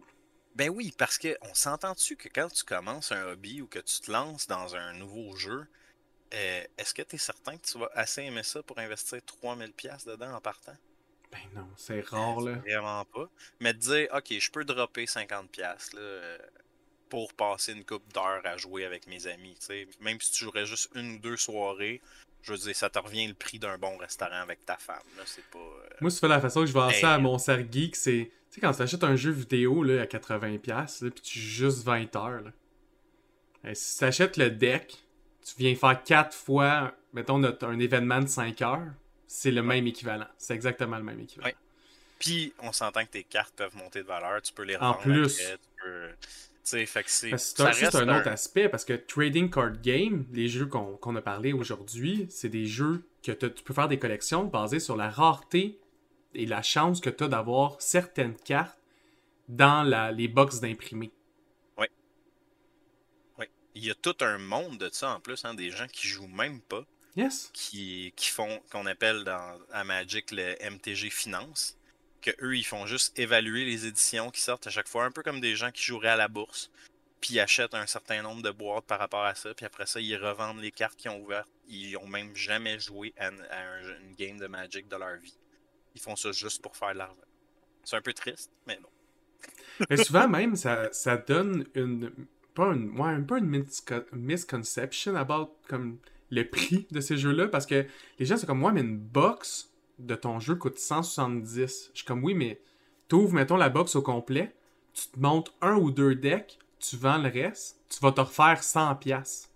[0.57, 4.01] Ben oui, parce que on s'entend-tu que quand tu commences un hobby ou que tu
[4.01, 5.67] te lances dans un nouveau jeu,
[6.33, 9.71] euh, est-ce que tu es certain que tu vas assez aimer ça pour investir 3000$
[9.73, 10.75] piastres dedans en partant?
[11.31, 12.55] Ben non, c'est rare, là.
[12.55, 13.29] Vraiment pas.
[13.59, 16.37] Mais te dire, ok, je peux dropper 50$ piastres, là, euh,
[17.07, 19.55] pour passer une coupe d'heures à jouer avec mes amis.
[19.99, 22.01] Même si tu jouerais juste une ou deux soirées,
[22.41, 25.01] je veux dire, ça te revient le prix d'un bon restaurant avec ta femme.
[25.17, 25.59] Là, c'est pas.
[25.59, 27.21] euh, Moi, c'est la façon que je vois ça à Hey.
[27.23, 28.31] mon geek, c'est.
[28.49, 30.67] Tu sais, quand tu achètes un jeu vidéo là, à 80$,
[31.03, 32.51] là, puis tu joues juste 20 heures, là.
[33.65, 34.95] Eh, si tu achètes le deck,
[35.45, 38.87] tu viens faire 4 fois, mettons, notre- un événement de 5 heures,
[39.27, 40.27] c'est le même équivalent.
[40.37, 41.47] C'est exactement le même équivalent.
[41.49, 41.55] Ouais.
[42.19, 45.01] Puis, on s'entend que tes cartes peuvent monter de valeur, tu peux les En revendre
[45.01, 45.39] plus.
[45.41, 46.09] après, tu peux...
[46.67, 47.31] Fait que c'est...
[47.95, 52.49] Un autre aspect, parce que Trading Card Game, les jeux qu'on a parlé aujourd'hui, c'est
[52.49, 55.79] des jeux que tu peux faire des collections basées sur la rareté
[56.33, 58.77] et la chance que tu as d'avoir certaines cartes
[59.47, 61.11] dans la, les box d'imprimés.
[61.77, 61.87] Oui.
[63.75, 66.27] Il y a tout un monde de ça en plus, hein, des gens qui jouent
[66.27, 67.49] même pas, Yes.
[67.53, 71.77] qui, qui font, qu'on appelle dans, à Magic le MTG Finance,
[72.21, 75.23] que eux, ils font juste évaluer les éditions qui sortent à chaque fois, un peu
[75.23, 76.71] comme des gens qui joueraient à la bourse,
[77.21, 80.15] puis achètent un certain nombre de boîtes par rapport à ça, puis après ça, ils
[80.17, 81.49] revendent les cartes qu'ils ont ouvertes.
[81.69, 85.35] Ils ont même jamais joué à, une- game de Magic de leur vie.
[85.95, 87.15] Ils font ça juste pour faire de l'argent.
[87.83, 88.89] C'est un peu triste, mais bon.
[89.89, 92.11] Mais souvent même, ça, ça donne une.
[92.55, 92.99] Pas une.
[92.99, 95.99] Ouais, un peu une misco- misconception about comme
[96.31, 97.47] le prix de ces jeux-là.
[97.47, 97.85] Parce que
[98.19, 99.69] les gens, c'est comme, ouais, mais une box
[99.99, 101.89] de ton jeu coûte 170.
[101.93, 102.61] Je suis comme, oui, mais
[103.07, 104.55] t'ouvres, mettons, la box au complet,
[104.93, 108.61] tu te montes un ou deux decks, tu vends le reste, tu vas te refaire
[108.61, 108.99] 100$.
[108.99, 109.49] piastres.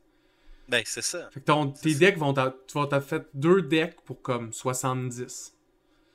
[0.67, 1.29] Ben, c'est ça.
[1.31, 1.99] Fait que ton, tes ça.
[1.99, 2.33] decks vont.
[2.33, 5.53] Tu vas fait deux decks pour comme 70.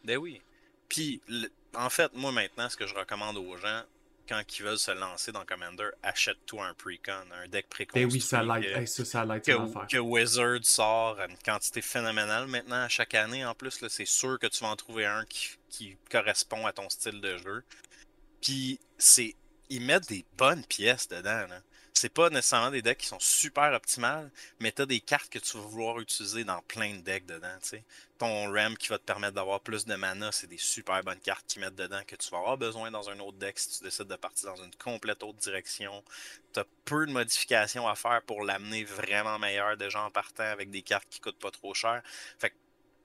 [0.05, 0.41] Ben oui.
[0.89, 3.83] Puis, le- en fait, moi maintenant, ce que je recommande aux gens,
[4.29, 8.07] quand ils veulent se lancer dans Commander, achète-toi un Precon, un deck préconstruit.
[8.07, 8.63] Ben oui, ça l'aide.
[8.75, 9.87] que- Hey, ça, ça l'aide, c'est l'enfer.
[9.89, 13.45] que, que Wizard sort à une quantité phénoménale maintenant à chaque année.
[13.45, 16.89] En plus, c'est sûr que tu vas en trouver un qui, qui correspond à ton
[16.89, 17.63] style de jeu.
[18.41, 19.35] Puis c'est.
[19.69, 21.47] Ils mettent des bonnes pièces dedans.
[21.49, 21.61] Là.
[21.99, 24.31] C'est pas nécessairement des decks qui sont super optimales,
[24.61, 27.57] mais t'as des cartes que tu vas vouloir utiliser dans plein de decks dedans.
[27.63, 27.83] tu.
[28.19, 31.47] Ton RAM qui va te permettre d'avoir plus de mana, c'est des super bonnes cartes
[31.47, 34.09] qu'ils mettent dedans que tu vas avoir besoin dans un autre deck si tu décides
[34.09, 36.05] de partir dans une complète autre direction.
[36.53, 40.83] T'as peu de modifications à faire pour l'amener vraiment meilleur déjà en partant avec des
[40.83, 42.03] cartes qui coûtent pas trop cher.
[42.39, 42.53] Fait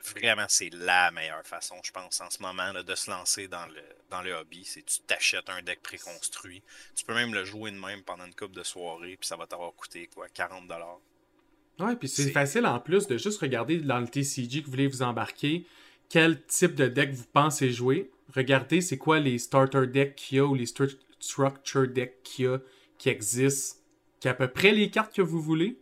[0.06, 3.66] vraiment, c'est la meilleure façon, je pense, en ce moment, là, de se lancer dans
[3.68, 4.64] le, dans le hobby.
[4.66, 6.62] C'est tu t'achètes un deck préconstruit.
[6.96, 9.48] Tu peux même le jouer de même pendant une coupe de soirée, puis ça va
[9.48, 10.68] t'avoir coûté quoi, 40$.
[11.80, 14.88] Ouais, puis c'est facile en plus de juste regarder dans le TCG que vous voulez
[14.88, 15.66] vous embarquer,
[16.10, 18.12] quel type de deck vous pensez jouer.
[18.36, 22.46] Regardez c'est quoi les starter decks qu'il y a ou les stru- structure decks qu'il
[22.46, 22.60] y a
[22.98, 23.80] qui existent,
[24.20, 25.80] qui à peu près les cartes que vous voulez.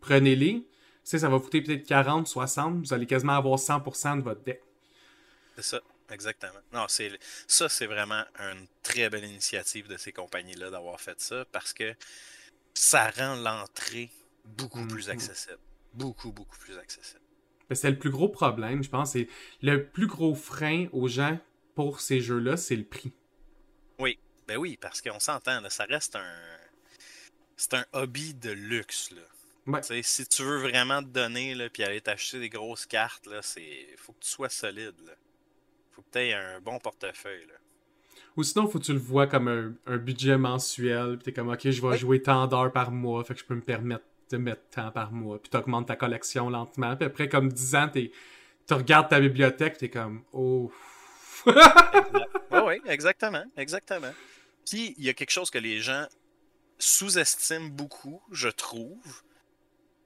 [0.00, 0.64] Prenez-les.
[1.06, 2.84] Sais, ça va coûter peut-être 40, 60.
[2.84, 4.60] Vous allez quasiment avoir 100% de votre deck.
[5.54, 5.80] C'est ça,
[6.10, 6.58] exactement.
[6.72, 11.44] Non, c'est ça, c'est vraiment une très belle initiative de ces compagnies-là d'avoir fait ça
[11.52, 11.94] parce que
[12.74, 14.10] ça rend l'entrée
[14.44, 15.12] beaucoup plus Mhm.
[15.12, 15.58] accessible.
[15.94, 17.20] beaucoup, beaucoup plus accessible.
[17.72, 19.12] C'est le plus gros problème, je pense.
[19.12, 19.28] C'est
[19.62, 21.38] le plus gros frein aux gens
[21.74, 23.12] pour ces jeux-là, c'est le prix.
[23.98, 26.36] Oui, ben oui, parce qu'on s'entend, ça reste un.
[27.56, 29.10] C'est un hobby de luxe.
[29.12, 29.22] Là.
[29.66, 29.80] Ouais.
[29.82, 33.88] Si tu veux vraiment te donner là, puis aller t'acheter des grosses cartes, là, c'est.
[33.96, 34.94] faut que tu sois solide.
[35.04, 35.12] Là.
[35.92, 37.46] Faut que tu aies un bon portefeuille.
[37.46, 37.54] Là.
[38.36, 41.16] Ou sinon, faut que tu le vois comme un, un budget mensuel.
[41.16, 43.54] Puis t'es comme, ok, je vais jouer tant d'heures par mois, fait que je peux
[43.54, 45.40] me permettre de mettre tant par mois.
[45.40, 46.96] Puis t'augmentes ta collection lentement.
[46.96, 48.10] Puis après, comme 10 ans, tu
[48.70, 50.70] regardes ta bibliothèque, t'es comme, oh.
[51.46, 51.54] oui,
[52.50, 54.12] oui, exactement, exactement.
[54.66, 56.06] Puis, il y a quelque chose que les gens
[56.78, 59.22] sous-estiment beaucoup, je trouve,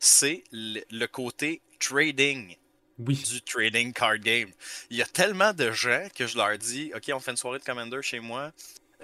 [0.00, 2.56] c'est le, côté trading
[2.98, 3.22] oui.
[3.30, 4.48] du trading card game.
[4.90, 7.58] Il y a tellement de gens que je leur dis Ok, on fait une soirée
[7.58, 8.50] de Commander chez moi.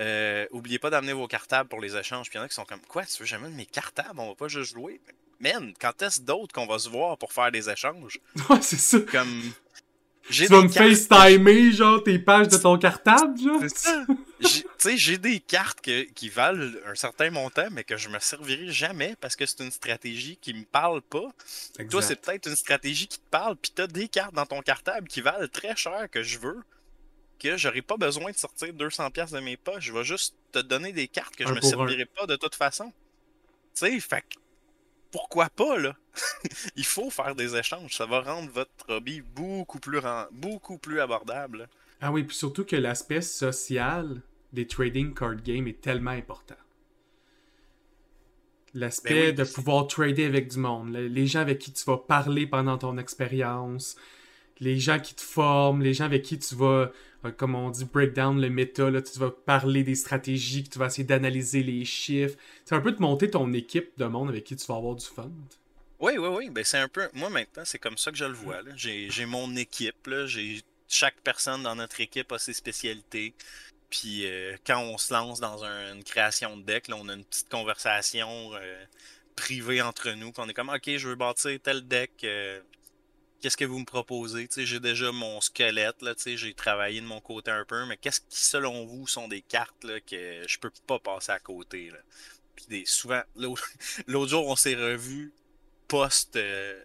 [0.01, 2.29] Euh, oubliez pas d'amener vos cartables pour les échanges.
[2.29, 4.19] Puis il y en a qui sont comme Quoi, tu veux jamais de mes cartables?
[4.19, 5.01] On va pas juste jouer.
[5.39, 8.19] Man, quand est-ce d'autres qu'on va se voir pour faire des échanges?
[8.49, 8.99] Ouais, c'est ça.
[9.01, 9.43] Comme.
[10.31, 13.61] Tu vas me FaceTimer, genre, tes pages de ton cartable, genre?
[13.61, 14.07] C'est ça.
[14.79, 18.71] Tu sais, j'ai des cartes qui valent un certain montant, mais que je me servirai
[18.71, 21.31] jamais parce que c'est une stratégie qui me parle pas.
[21.91, 25.09] Toi, c'est peut-être une stratégie qui te parle, puis t'as des cartes dans ton cartable
[25.09, 26.63] qui valent très cher que je veux,
[27.39, 29.85] que j'aurai pas besoin de sortir 200$ de mes poches.
[29.85, 32.93] Je vais juste te donner des cartes que je me servirai pas de toute façon.
[33.75, 34.25] Tu sais, fait
[35.11, 35.97] pourquoi pas, là?
[36.77, 37.97] Il faut faire des échanges.
[37.97, 40.01] Ça va rendre votre hobby beaucoup plus,
[40.33, 41.69] beaucoup plus abordable.
[42.01, 44.21] Ah oui, puis surtout que l'aspect social
[44.57, 46.57] des trading card games est tellement important.
[48.75, 52.47] L'aspect ben de pouvoir trader avec du monde, les gens avec qui tu vas parler
[52.47, 53.97] pendant ton expérience,
[54.59, 56.91] les gens qui te forment, les gens avec qui tu vas,
[57.25, 60.71] euh, comme on dit, break down le méta, là, tu vas parler des stratégies, que
[60.71, 62.37] tu vas essayer d'analyser les chiffres.
[62.65, 65.05] C'est un peu de monter ton équipe de monde avec qui tu vas avoir du
[65.05, 65.31] fun.
[66.01, 66.51] Oui, oui, oui.
[66.51, 67.09] Ben, c'est un peu.
[67.15, 68.61] Moi, maintenant, c'est comme ça que je le vois.
[68.77, 70.11] J'ai mon équipe.
[70.89, 73.35] Chaque personne dans notre équipe a ses spécialités.
[73.91, 77.25] Puis euh, quand on se lance dans une création de deck, là, on a une
[77.25, 78.85] petite conversation euh,
[79.37, 80.33] privée entre nous.
[80.33, 82.25] Puis on est comme, OK, je veux bâtir tel deck
[83.41, 84.49] qu'est-ce que vous me proposez?
[84.57, 88.87] J'ai déjà mon squelette, j'ai travaillé de mon côté un peu, mais qu'est-ce qui, selon
[88.87, 91.93] vous, sont des cartes là, que je peux pas passer à côté?
[92.55, 95.33] Puis des, souvent, l'autre jour, on s'est revu
[95.89, 96.83] post, euh,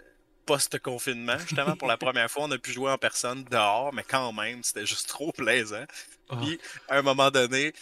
[0.51, 4.33] post-confinement, justement, pour la première fois, on a pu jouer en personne dehors, mais quand
[4.33, 5.85] même, c'était juste trop plaisant.
[6.29, 6.35] Ah.
[6.41, 7.73] Puis, à un moment donné,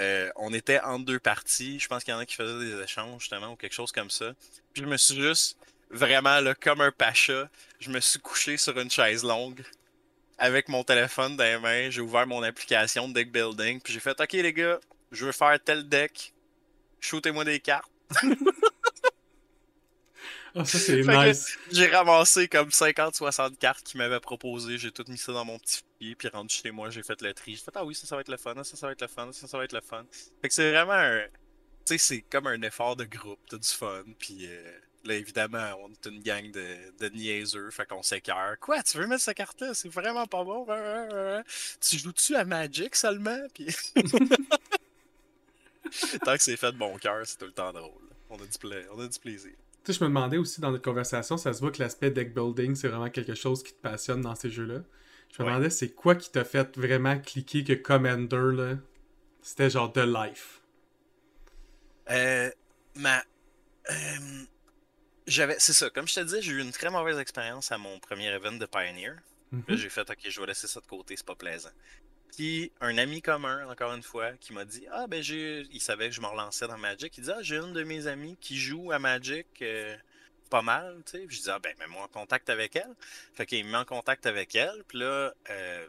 [0.00, 1.80] euh, on était en deux parties.
[1.80, 4.10] Je pense qu'il y en a qui faisaient des échanges, justement, ou quelque chose comme
[4.10, 4.34] ça.
[4.74, 5.58] Puis je me suis juste
[5.90, 7.48] vraiment là, comme un pacha.
[7.80, 9.62] Je me suis couché sur une chaise longue
[10.36, 11.90] avec mon téléphone dans les mains.
[11.90, 13.80] J'ai ouvert mon application de deck building.
[13.80, 14.78] Puis j'ai fait Ok, les gars,
[15.12, 16.34] je veux faire tel deck.
[17.00, 17.90] Shootez-moi des cartes.
[20.54, 21.56] Ah, ça c'est nice.
[21.70, 24.78] J'ai ramassé comme 50-60 cartes qu'ils m'avaient proposées.
[24.78, 26.14] J'ai tout mis ça dans mon petit fichier.
[26.14, 27.56] Puis rendu chez moi, j'ai fait le tri.
[27.56, 28.54] J'ai fait Ah oui, ça, ça va être le fun.
[28.64, 29.30] Ça, ça va être le fun.
[29.32, 30.04] Ça, ça va être le fun.
[30.42, 31.20] Fait que c'est vraiment un.
[31.86, 33.40] Tu sais, c'est comme un effort de groupe.
[33.48, 34.04] T'as du fun.
[34.18, 34.46] Puis.
[34.46, 38.58] Euh, Là, évidemment, on est une gang de, de niaiseux, fait qu'on s'écœure.
[38.58, 39.72] Quoi, tu veux mettre cette carte-là?
[39.72, 40.66] C'est vraiment pas bon.
[41.80, 43.38] Tu joues-tu à Magic seulement?
[43.54, 43.68] Puis...
[46.24, 48.08] Tant que c'est fait de bon cœur, c'est tout le temps drôle.
[48.30, 49.52] On a du, on a du plaisir.
[49.88, 52.34] Tu sais, je me demandais aussi dans notre conversation, ça se voit que l'aspect deck
[52.34, 54.82] building, c'est vraiment quelque chose qui te passionne dans ces jeux-là.
[55.32, 58.74] Je me demandais, c'est quoi qui t'a fait vraiment cliquer que Commander, là,
[59.40, 60.60] c'était genre de life?
[62.10, 62.50] Euh,
[62.96, 63.16] ma...
[63.90, 63.94] Euh,
[65.26, 67.98] j'avais, c'est ça, comme je te disais, j'ai eu une très mauvaise expérience à mon
[67.98, 69.14] premier event de Pioneer.
[69.52, 69.74] Mhm.
[69.74, 71.70] j'ai fait, ok, je vais laisser ça de côté, c'est pas plaisant.
[72.34, 75.66] Puis un ami commun, encore une fois, qui m'a dit Ah, ben j'ai.
[75.72, 77.16] Il savait que je me relançais dans Magic.
[77.18, 79.96] Il dit Ah, j'ai une de mes amies qui joue à Magic euh,
[80.50, 81.26] pas mal, tu sais.
[81.28, 82.94] je dis Ah, ben mets-moi en contact avec elle.
[83.34, 84.84] Fait qu'il me met en contact avec elle.
[84.86, 85.88] Puis là, euh,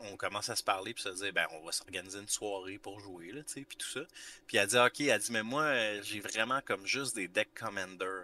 [0.00, 0.94] on commence à se parler.
[0.94, 3.62] Puis se dire Ben, on va s'organiser une soirée pour jouer, tu sais.
[3.62, 4.00] Puis tout ça.
[4.46, 7.54] Puis elle dit Ok, elle dit Mais moi, euh, j'ai vraiment comme juste des decks
[7.54, 8.22] Commander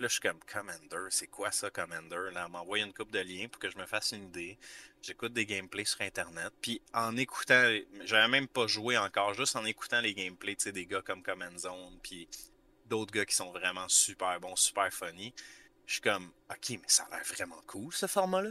[0.00, 2.30] là, je suis comme Commander, c'est quoi ça, Commander?
[2.32, 4.58] Là, m'envoie une coupe de liens pour que je me fasse une idée.
[5.02, 6.52] J'écoute des gameplays sur Internet.
[6.60, 7.70] Puis en écoutant,
[8.04, 11.98] j'avais même pas joué encore, juste en écoutant les gameplays, des gars comme Command Zone,
[12.02, 12.28] puis
[12.86, 15.34] d'autres gars qui sont vraiment super bons, super funny.
[15.86, 18.50] Je suis comme, ok, mais ça a l'air vraiment cool ce format-là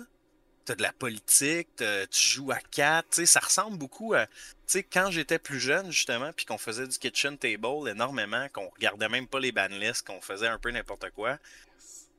[0.68, 4.34] t'as de la politique, tu joues à quatre, ça ressemble beaucoup à, tu
[4.68, 9.08] sais, quand j'étais plus jeune, justement, puis qu'on faisait du kitchen table énormément, qu'on regardait
[9.08, 11.38] même pas les banlists, qu'on faisait un peu n'importe quoi,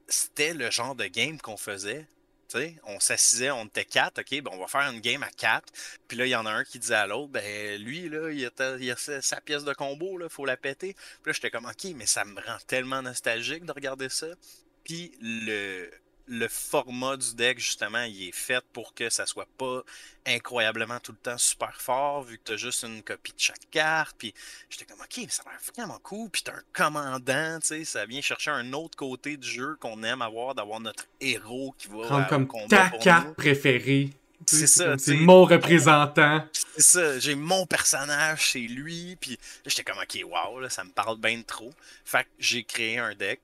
[0.08, 2.06] c'était le genre de game qu'on faisait.
[2.48, 5.30] Tu sais, on s'assisait, on était quatre, ok, ben on va faire une game à
[5.30, 5.70] quatre.
[6.08, 8.46] Puis là, il y en a un qui disait à l'autre, ben lui, là, il
[8.46, 10.94] a, a sa pièce de combo, là, faut la péter.
[10.94, 14.28] Puis là, j'étais comme, ok, mais ça me rend tellement nostalgique de regarder ça.
[14.84, 15.90] Puis le,
[16.28, 19.82] le format du deck, justement, il est fait pour que ça soit pas
[20.26, 23.70] incroyablement tout le temps super fort, vu que tu as juste une copie de chaque
[23.70, 24.16] carte.
[24.18, 24.34] Puis
[24.68, 26.28] j'étais comme, ok, mais ça a l'air vraiment cool.
[26.30, 30.02] Puis tu un commandant, tu sais, ça vient chercher un autre côté du jeu qu'on
[30.02, 32.02] aime avoir, d'avoir notre héros qui va.
[32.02, 34.10] Prendre comme ta carte préférée.
[34.46, 34.96] C'est ça.
[34.98, 36.46] C'est mon représentant.
[36.52, 37.18] C'est ça.
[37.18, 39.16] J'ai mon personnage, c'est lui.
[39.20, 41.72] Puis j'étais comme, ok, wow, là, ça me parle bien trop.
[42.04, 43.40] Fait que j'ai créé un deck.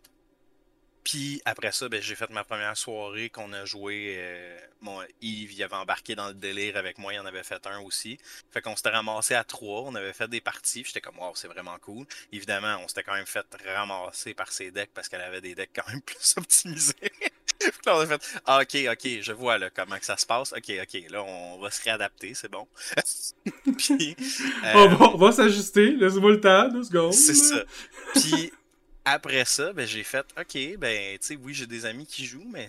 [1.04, 4.14] Puis après ça, ben, j'ai fait ma première soirée qu'on a joué.
[4.16, 7.66] Euh, mon Yves, il avait embarqué dans le délire avec moi, il en avait fait
[7.66, 8.18] un aussi.
[8.50, 10.82] Fait qu'on s'était ramassé à trois, on avait fait des parties.
[10.84, 12.06] J'étais comme, wow, c'est vraiment cool.
[12.32, 15.70] Évidemment, on s'était quand même fait ramasser par ses decks parce qu'elle avait des decks
[15.74, 16.94] quand même plus optimisés.
[17.86, 20.52] là, on a fait, ah, ok, ok, je vois là, comment que ça se passe.
[20.52, 22.66] Ok, ok, là, on va se réadapter, c'est bon.
[23.78, 24.16] Puis,
[24.74, 27.12] on va, on va s'ajuster, laisse-moi le temps, deux secondes.
[27.12, 27.62] C'est ça.
[28.14, 28.52] Puis
[29.04, 32.48] après ça, ben, j'ai fait OK, ben, tu sais, oui, j'ai des amis qui jouent,
[32.50, 32.68] mais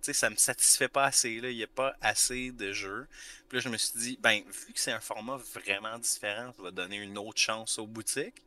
[0.00, 1.40] ça me satisfait pas assez.
[1.40, 1.50] Là.
[1.50, 3.06] Il n'y a pas assez de jeux.
[3.48, 6.62] Puis là, je me suis dit, ben, vu que c'est un format vraiment différent, ça
[6.62, 8.42] va donner une autre chance aux boutiques.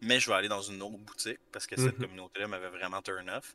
[0.00, 2.06] Mais je vais aller dans une autre boutique parce que cette mhm.
[2.06, 3.54] communauté-là m'avait vraiment turn off.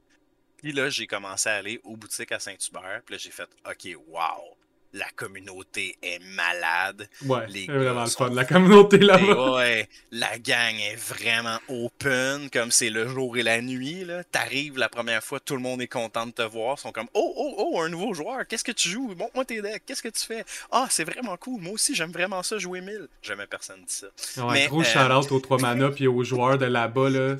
[0.57, 3.01] Puis là, j'ai commencé à aller aux boutiques à Saint-Hubert.
[3.05, 4.56] Puis là, j'ai fait OK, wow
[4.93, 7.09] la communauté est malade.
[7.25, 8.29] Ouais, c'est vraiment le fun.
[8.29, 9.55] La communauté là-bas.
[9.55, 14.05] Ouais, la gang est vraiment open, comme c'est le jour et la nuit.
[14.05, 14.23] Là.
[14.23, 16.75] T'arrives la première fois, tout le monde est content de te voir.
[16.77, 19.13] Ils sont comme Oh, oh, oh, un nouveau joueur, qu'est-ce que tu joues?
[19.15, 20.43] Montre-moi tes decks, qu'est-ce que tu fais?
[20.71, 21.61] Ah, c'est vraiment cool.
[21.61, 23.07] Moi aussi, j'aime vraiment ça, jouer 1000.
[23.21, 24.07] Jamais personne dit ça.
[24.45, 24.83] Ouais, Mais, gros euh...
[24.83, 27.09] shout-out aux 3 mana puis aux joueurs de là-bas.
[27.09, 27.35] Là.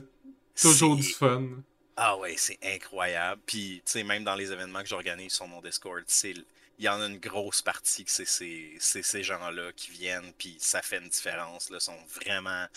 [0.59, 1.43] Toujours du fun.
[1.99, 3.41] Ah ouais, c'est incroyable.
[3.47, 6.45] Puis, tu sais, même dans les événements que j'organise sur mon Discord, il
[6.85, 10.99] y en a une grosse partie que c'est ces, gens-là qui viennent, puis ça fait
[10.99, 11.71] une différence.
[11.71, 12.67] Là, sont vraiment.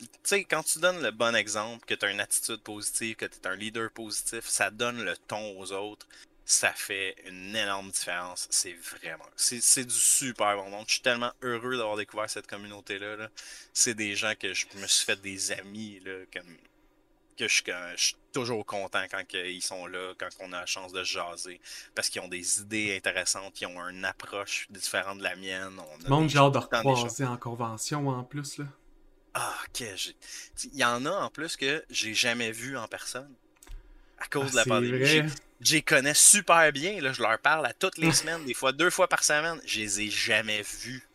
[0.00, 3.26] Tu sais, quand tu donnes le bon exemple, que tu as une attitude positive, que
[3.26, 6.06] tu es un leader positif, ça donne le ton aux autres.
[6.44, 8.48] Ça fait une énorme différence.
[8.50, 9.30] C'est vraiment.
[9.36, 10.86] C'est du super bon monde.
[10.88, 13.16] Je suis tellement heureux d'avoir découvert cette communauté-là.
[13.16, 13.28] -là,
[13.72, 16.00] c'est des gens que je me suis fait des amis.
[16.04, 16.56] Là, comme
[17.36, 17.62] que je,
[17.96, 21.58] suis toujours content quand ils sont là, quand on a la chance de jaser,
[21.94, 25.80] parce qu'ils ont des idées intéressantes, ils ont une approche différente de la mienne.
[26.06, 28.66] On Monde genre de recroiser en convention en plus, là.
[29.32, 29.86] Ah, ok.
[30.64, 33.32] Il y en a en plus que j'ai jamais vu en personne.
[34.18, 35.30] À cause de la ah, pandémie.
[35.62, 38.90] J'y connais super bien, là, je leur parle à toutes les semaines, des fois deux
[38.90, 39.58] fois par semaine.
[39.64, 41.08] Je les ai jamais vus.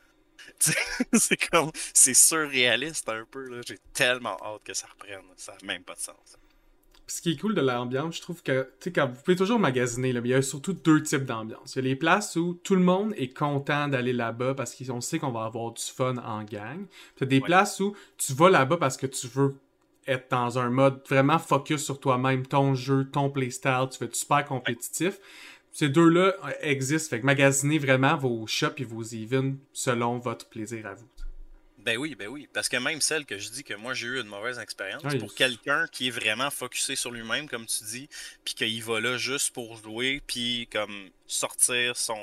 [1.13, 3.47] c'est comme, c'est surréaliste un peu.
[3.47, 3.61] Là.
[3.67, 5.21] J'ai tellement hâte que ça reprenne.
[5.37, 6.37] Ça n'a même pas de sens.
[7.11, 9.59] Ce qui est cool de l'ambiance, je trouve que, tu sais, quand vous pouvez toujours
[9.59, 11.75] magasiner, là, il y a surtout deux types d'ambiance.
[11.75, 15.01] Il y a les places où tout le monde est content d'aller là-bas parce qu'on
[15.01, 16.85] sait qu'on va avoir du fun en gang.
[17.15, 19.55] Puis des places où tu vas là-bas parce que tu veux
[20.07, 24.15] être dans un mode vraiment focus sur toi-même, ton jeu, ton playstyle, tu veux être
[24.15, 25.19] super compétitif
[25.71, 27.15] ces deux-là existent.
[27.15, 31.07] Fait que magasinez vraiment vos shops et vos events selon votre plaisir à vous.
[31.83, 32.47] Ben oui, ben oui.
[32.53, 35.33] Parce que même celle que je dis que moi j'ai eu une mauvaise expérience, pour
[35.33, 38.09] quelqu'un qui est vraiment focusé sur lui-même, comme tu dis,
[38.45, 42.19] puis qu'il va là juste pour jouer, puis comme sortir son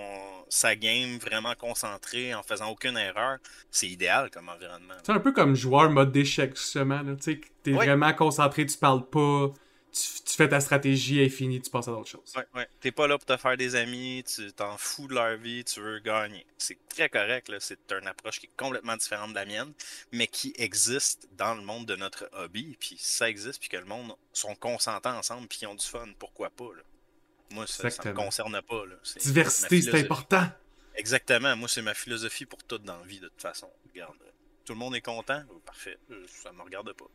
[0.48, 3.38] sa game vraiment concentré en faisant aucune erreur,
[3.70, 4.94] c'est idéal comme environnement.
[5.04, 7.00] C'est un peu comme joueur mode d'échec, justement.
[7.04, 9.52] Tu sais, t'es vraiment concentré, tu parles pas
[9.92, 12.32] tu, fais ta stratégie infinie, tu passes à d'autres choses.
[12.36, 12.68] Ouais, ouais.
[12.80, 15.80] T'es pas là pour te faire des amis, tu t'en fous de leur vie, tu
[15.80, 16.46] veux gagner.
[16.58, 17.58] C'est très correct, là.
[17.60, 19.72] C'est une approche qui est complètement différente de la mienne,
[20.12, 22.76] mais qui existe dans le monde de notre hobby.
[22.78, 26.06] Puis ça existe, puis que le monde sont consentants ensemble, puis qu'ils ont du fun,
[26.18, 26.82] pourquoi pas, là?
[27.50, 28.96] Moi, ça, ça me concerne pas, là.
[29.22, 30.46] Diversité, c'est important.
[30.94, 31.56] Exactement.
[31.56, 33.70] Moi, c'est ma philosophie pour tout dans la vie, de toute façon.
[33.90, 34.16] Regarde
[34.68, 37.06] tout le monde est content, oh, parfait, euh, ça me regarde pas.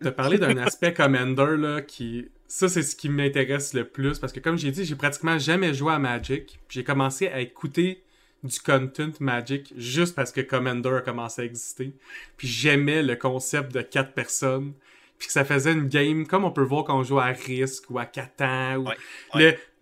[0.00, 2.30] Tu as parlé d'un aspect Commander, là, qui...
[2.48, 5.74] Ça, c'est ce qui m'intéresse le plus, parce que comme j'ai dit, j'ai pratiquement jamais
[5.74, 6.58] joué à Magic.
[6.70, 8.02] J'ai commencé à écouter
[8.42, 11.92] du content Magic juste parce que Commander a commencé à exister.
[12.38, 14.72] Puis j'aimais le concept de quatre personnes.
[15.18, 17.90] Puis que ça faisait une game comme on peut voir quand on joue à Risk
[17.90, 18.78] ou à Catan.
[18.78, 18.88] Ou...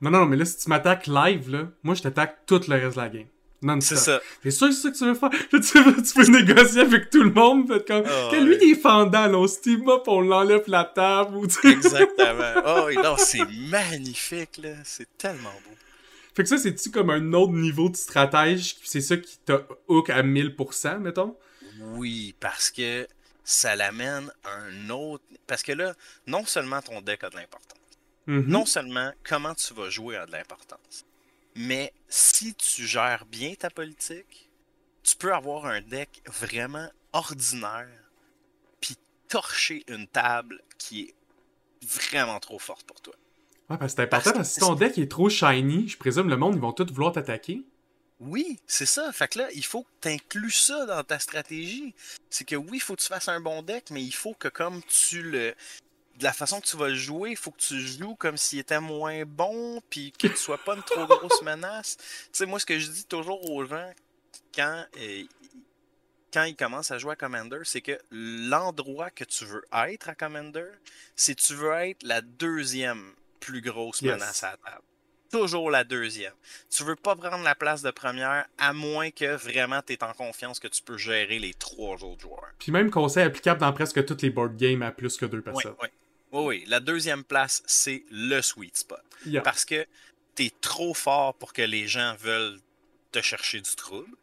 [0.01, 2.97] Non, non, mais là, si tu m'attaques live, là, moi, je t'attaque tout le reste
[2.97, 3.27] de la game.
[3.81, 4.21] C'est ça.
[4.43, 5.31] C'est sûr que c'est ça que tu veux faire.
[6.05, 7.69] tu, peux négocier avec tout le monde.
[7.69, 11.37] Fait comme, oh, lui, il est fendant, là, on steam up, on l'enlève la table.
[11.37, 12.63] Ou, Exactement.
[12.65, 14.71] Oh, non, c'est magnifique, là.
[14.85, 15.77] C'est tellement beau.
[16.35, 18.77] Fait que ça, c'est-tu comme un autre niveau de stratège?
[18.83, 21.37] C'est ça qui t'a hook à 1000%, mettons?
[21.81, 23.07] Oui, parce que
[23.45, 25.25] ça l'amène à un autre...
[25.47, 25.95] Parce que là,
[26.27, 27.79] non seulement ton deck a de l'importance,
[28.29, 28.47] mm-hmm.
[28.47, 31.05] non seulement comment tu vas jouer a de l'importance,
[31.61, 34.49] mais si tu gères bien ta politique,
[35.03, 37.89] tu peux avoir un deck vraiment ordinaire,
[38.81, 38.97] puis
[39.29, 41.15] torcher une table qui est
[41.83, 43.15] vraiment trop forte pour toi.
[43.69, 46.29] Ouais, parce que c'est important, parce que si ton deck est trop shiny, je présume
[46.29, 47.63] le monde, ils vont tous vouloir t'attaquer.
[48.21, 49.13] Oui, c'est ça.
[49.13, 51.95] Fait que là, il faut que tu inclues ça dans ta stratégie.
[52.29, 54.49] C'est que oui, il faut que tu fasses un bon deck, mais il faut que
[54.49, 55.55] comme tu le.
[56.21, 58.79] De la façon que tu vas jouer, il faut que tu joues comme s'il était
[58.81, 61.97] moins bon, puis que tu sois pas une trop grosse menace.
[61.99, 63.91] Tu sais, moi, ce que je dis toujours aux gens
[64.55, 65.23] quand, euh,
[66.33, 70.15] quand ils commencent à jouer à Commander, c'est que l'endroit que tu veux être à
[70.15, 70.67] Commander,
[71.17, 74.13] c'est tu veux être la deuxième plus grosse Yes.
[74.13, 74.83] menace à la table.
[75.33, 76.35] Toujours la deuxième.
[76.69, 80.13] Tu veux pas prendre la place de première à moins que vraiment tu es en
[80.13, 82.51] confiance que tu peux gérer les trois autres joueurs.
[82.59, 85.75] Puis même conseil applicable dans presque toutes les board games à plus que deux personnes.
[85.81, 85.89] oui.
[85.89, 85.89] Oui,
[86.33, 86.65] oui.
[86.67, 89.03] La deuxième place, c'est le sweet spot.
[89.27, 89.43] Yeah.
[89.43, 89.87] Parce que
[90.35, 92.61] tu es trop fort pour que les gens veulent
[93.13, 94.17] te chercher du trouble.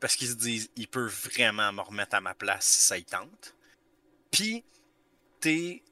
[0.00, 3.04] Parce qu'ils se disent, il peut vraiment me remettre à ma place si ça y
[3.04, 3.54] tente.
[4.30, 4.64] Puis,
[5.40, 5.82] t'es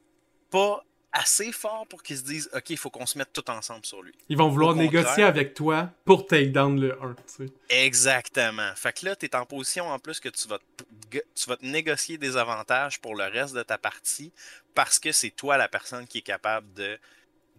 [0.51, 3.85] pas assez fort pour qu'ils se disent, OK, il faut qu'on se mette tout ensemble
[3.85, 4.15] sur lui.
[4.29, 7.47] Ils vont vouloir Au négocier avec toi pour take down le 1, tu sais.
[7.69, 8.73] Exactement.
[8.77, 11.57] Fait que là, tu es en position en plus que tu vas, te, tu vas
[11.57, 14.33] te négocier des avantages pour le reste de ta partie
[14.75, 16.99] parce que c'est toi la personne qui est capable de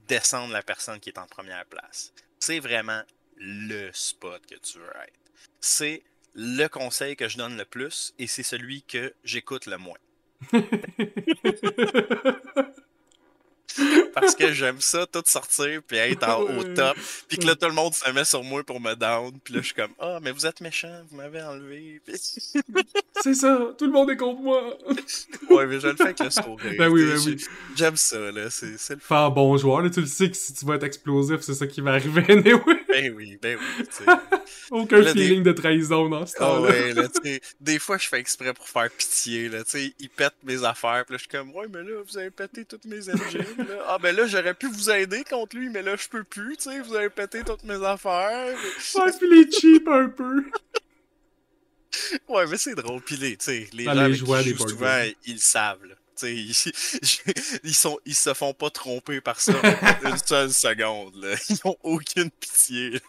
[0.08, 2.14] descendre la personne qui est en première place.
[2.40, 3.02] C'est vraiment
[3.38, 5.14] le spot que tu veux être.
[5.60, 9.98] C'est le conseil que je donne le plus et c'est celui que j'écoute le moins.
[14.14, 16.96] Parce que j'aime ça, tout sortir puis être en, au top.
[17.28, 19.32] Puis que là, tout le monde se met sur moi pour me down.
[19.44, 22.02] Puis là, je suis comme, ah, mais vous êtes méchant, vous m'avez enlevé.
[23.22, 24.78] C'est ça, tout le monde est contre moi.
[25.50, 26.74] ouais, mais je le fais avec le sourire.
[26.78, 27.38] Ben oui, ben oui.
[27.40, 28.50] j'ai- J'aime ça, là.
[28.50, 31.42] C'est le Faire bon joueur, là, tu le sais que si tu vas être explosif,
[31.42, 32.24] c'est ça qui va arriver.
[32.30, 32.83] anyway.
[32.94, 33.86] Ben oui, ben oui.
[34.72, 36.70] Aucun Là, des- feeling de trahison dans ce temps-là.
[36.70, 37.08] ouais, là,
[37.60, 41.04] des fois, je fais exprès pour faire pitié, là, tu sais, ils pètent mes affaires,
[41.06, 43.84] puis là, je suis comme, ouais, mais là, vous avez pété toutes mes engines, là.
[43.88, 46.70] Ah, ben là, j'aurais pu vous aider contre lui, mais là, je peux plus, tu
[46.70, 48.56] sais, vous avez pété toutes mes affaires.
[48.96, 50.44] Ouais, puis les cheap un peu.
[52.28, 53.38] Ouais, mais c'est drôle, puis les,
[53.74, 55.96] les Ah, gens les qui souvent, ils le savent, là.
[56.22, 56.52] Ils,
[57.64, 59.54] ils, sont, ils se font pas tromper par ça
[60.04, 61.36] une seule seconde, là.
[61.50, 63.02] Ils ont aucune pitié.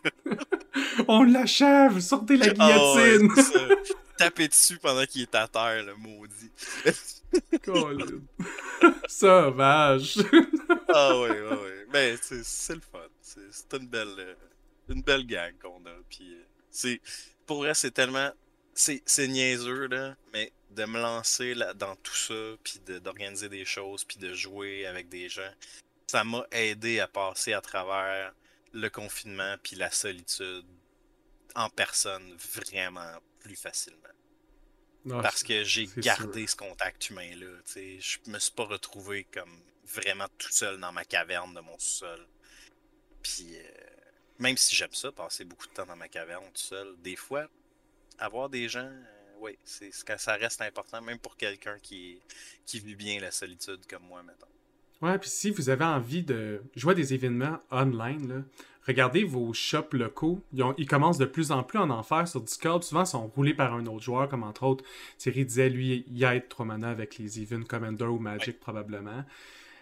[1.09, 3.31] On l'achève, sortez la Ah guillotine.
[4.17, 6.51] Taper dessus pendant qu'il est à terre, le maudit.
[9.09, 10.19] Sauvage.
[10.89, 11.87] Ah ouais, ouais, ouais.
[11.93, 12.99] Ben, c'est le fun.
[13.21, 14.35] C'est une belle, euh,
[14.89, 15.95] une belle gang qu'on a.
[16.09, 17.01] Puis, euh, c'est,
[17.47, 18.31] pour vrai, c'est tellement,
[18.75, 23.49] c'est c'est niaiseux, là, mais de me lancer là, dans tout ça, puis de- d'organiser
[23.49, 25.53] des choses, puis de jouer avec des gens,
[26.07, 28.35] ça m'a aidé à passer à travers
[28.73, 30.65] le confinement, puis la solitude
[31.55, 33.99] en personne vraiment plus facilement.
[35.11, 37.47] Ah, Parce que j'ai gardé ce contact humain-là.
[37.77, 42.27] Je me suis pas retrouvé comme vraiment tout seul dans ma caverne de mon sous-sol.
[43.23, 43.63] Puis, euh,
[44.39, 47.49] même si j'aime ça, passer beaucoup de temps dans ma caverne tout seul, des fois,
[48.19, 49.05] avoir des gens, euh,
[49.41, 52.21] oui, c'est c'est que ça reste important, même pour quelqu'un qui,
[52.67, 54.49] qui vit bien la solitude comme moi, maintenant.
[55.03, 58.35] Ouais, puis si vous avez envie de jouer à des événements online, là,
[58.87, 60.43] regardez vos shops locaux.
[60.53, 62.83] Ils, ont- ils commencent de plus en plus à en en faire sur Discord.
[62.83, 64.85] Souvent, ils sont roulés par un autre joueur, comme entre autres,
[65.19, 69.25] Thierry disait, lui, il aide 3 mana avec les Even Commander ou Magic, probablement.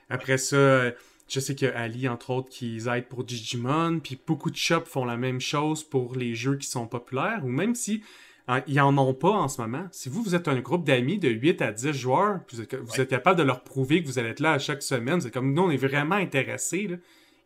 [0.08, 0.92] Après ça, euh,
[1.32, 4.56] je sais qu'il y a Ali, entre autres, qui aide pour Digimon, puis beaucoup de
[4.56, 8.02] shops font la même chose pour les jeux qui sont populaires, ou même si
[8.48, 9.86] hein, ils en ont pas en ce moment.
[9.92, 12.92] Si vous, vous êtes un groupe d'amis de 8 à 10 joueurs, vous êtes, vous
[12.92, 13.00] Ouais.
[13.00, 15.54] êtes capable de leur prouver que vous allez être là à chaque semaine, c'est comme
[15.54, 16.96] nous, on est vraiment intéressés, là,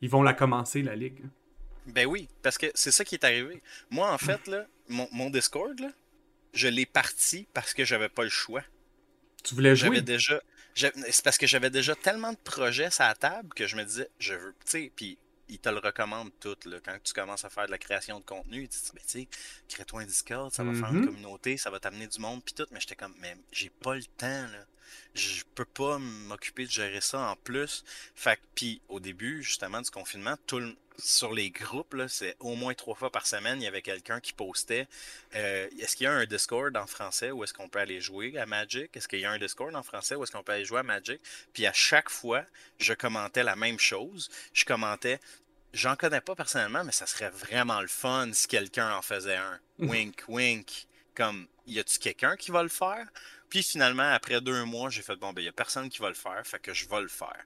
[0.03, 1.21] ils vont la commencer, la ligue.
[1.87, 3.63] Ben oui, parce que c'est ça qui est arrivé.
[3.91, 5.91] Moi, en fait, là, mon, mon Discord, là,
[6.53, 8.63] je l'ai parti parce que j'avais pas le choix.
[9.45, 10.03] Tu voulais J'avais jouer?
[10.03, 10.43] déjà.
[10.77, 14.09] C'est parce que j'avais déjà tellement de projets sur la table que je me disais,
[14.19, 14.55] je veux.
[14.65, 15.19] Tu sais, puis
[15.49, 16.79] ils te le recommandent tout, là.
[16.85, 19.21] Quand tu commences à faire de la création de contenu, ils te disent, ben, tu
[19.21, 19.29] sais,
[19.69, 21.07] crée-toi un Discord, ça va faire une Mhm.
[21.07, 22.67] communauté, ça va t'amener du monde, puis tout.
[22.73, 24.67] Mais j'étais comme, mais j'ai pas le temps, là.
[25.15, 27.85] Je peux pas m'occuper de gérer ça en plus.
[28.15, 32.55] Fait que, puis au début, justement, du confinement, tout le- sur les groupes, c'est au
[32.55, 34.89] moins trois fois par semaine, il y avait quelqu'un qui postait
[35.35, 38.37] euh, est-ce qu'il y a un Discord en français où est-ce qu'on peut aller jouer
[38.39, 38.97] à Magic?
[38.97, 40.83] Est-ce qu'il y a un Discord en français où est-ce qu'on peut aller jouer à
[40.83, 41.21] Magic?
[41.53, 42.45] Puis à chaque fois,
[42.79, 44.31] je commentais la même chose.
[44.55, 45.21] Je commentais,
[45.75, 49.61] j'en connais pas personnellement, mais ça serait vraiment le fun si quelqu'un en faisait un.
[49.79, 50.87] Wink, wink.
[51.15, 53.07] Comme, y a-tu quelqu'un qui va le faire?
[53.49, 56.15] Puis finalement, après deux mois, j'ai fait, bon, ben, y a personne qui va le
[56.15, 57.45] faire, fait que je vais le faire.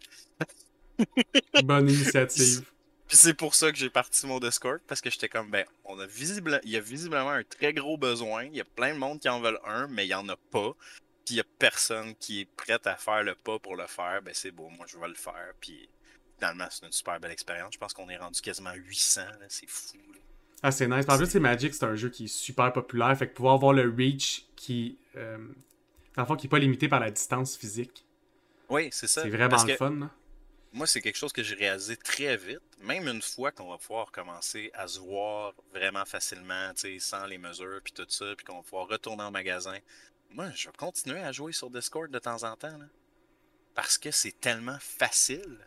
[1.65, 2.65] Bonne initiative.
[3.07, 5.99] Puis c'est pour ça que j'ai parti mon Discord, parce que j'étais comme, ben, on
[5.99, 8.45] a visible, il y a visiblement un très gros besoin.
[8.45, 10.37] Il y a plein de monde qui en veulent un, mais il y en a
[10.37, 10.77] pas.
[11.25, 14.23] Puis il y a personne qui est prêt à faire le pas pour le faire.
[14.23, 15.53] Ben c'est beau, moi je vais le faire.
[15.61, 15.89] Puis
[16.39, 17.75] finalement, c'est une super belle expérience.
[17.75, 19.99] Je pense qu'on est rendu quasiment 800, c'est fou.
[20.63, 21.07] Ah, c'est nice.
[21.09, 23.17] En plus, c'est Magic, c'est un jeu qui est super populaire.
[23.17, 24.99] Fait que pouvoir avoir le reach qui.
[25.17, 25.39] Euh,
[26.17, 28.05] dans qui n'est pas limité par la distance physique.
[28.69, 29.23] Oui, c'est ça.
[29.23, 30.11] C'est vraiment le fun.
[30.73, 32.61] Moi, c'est quelque chose que j'ai réalisé très vite.
[32.81, 37.81] Même une fois qu'on va pouvoir commencer à se voir vraiment facilement, sans les mesures,
[37.83, 39.77] puis tout ça, puis qu'on va pouvoir retourner en magasin.
[40.31, 42.79] Moi, je vais continuer à jouer sur Discord de temps en temps.
[43.75, 45.59] parce que c'est tellement facile.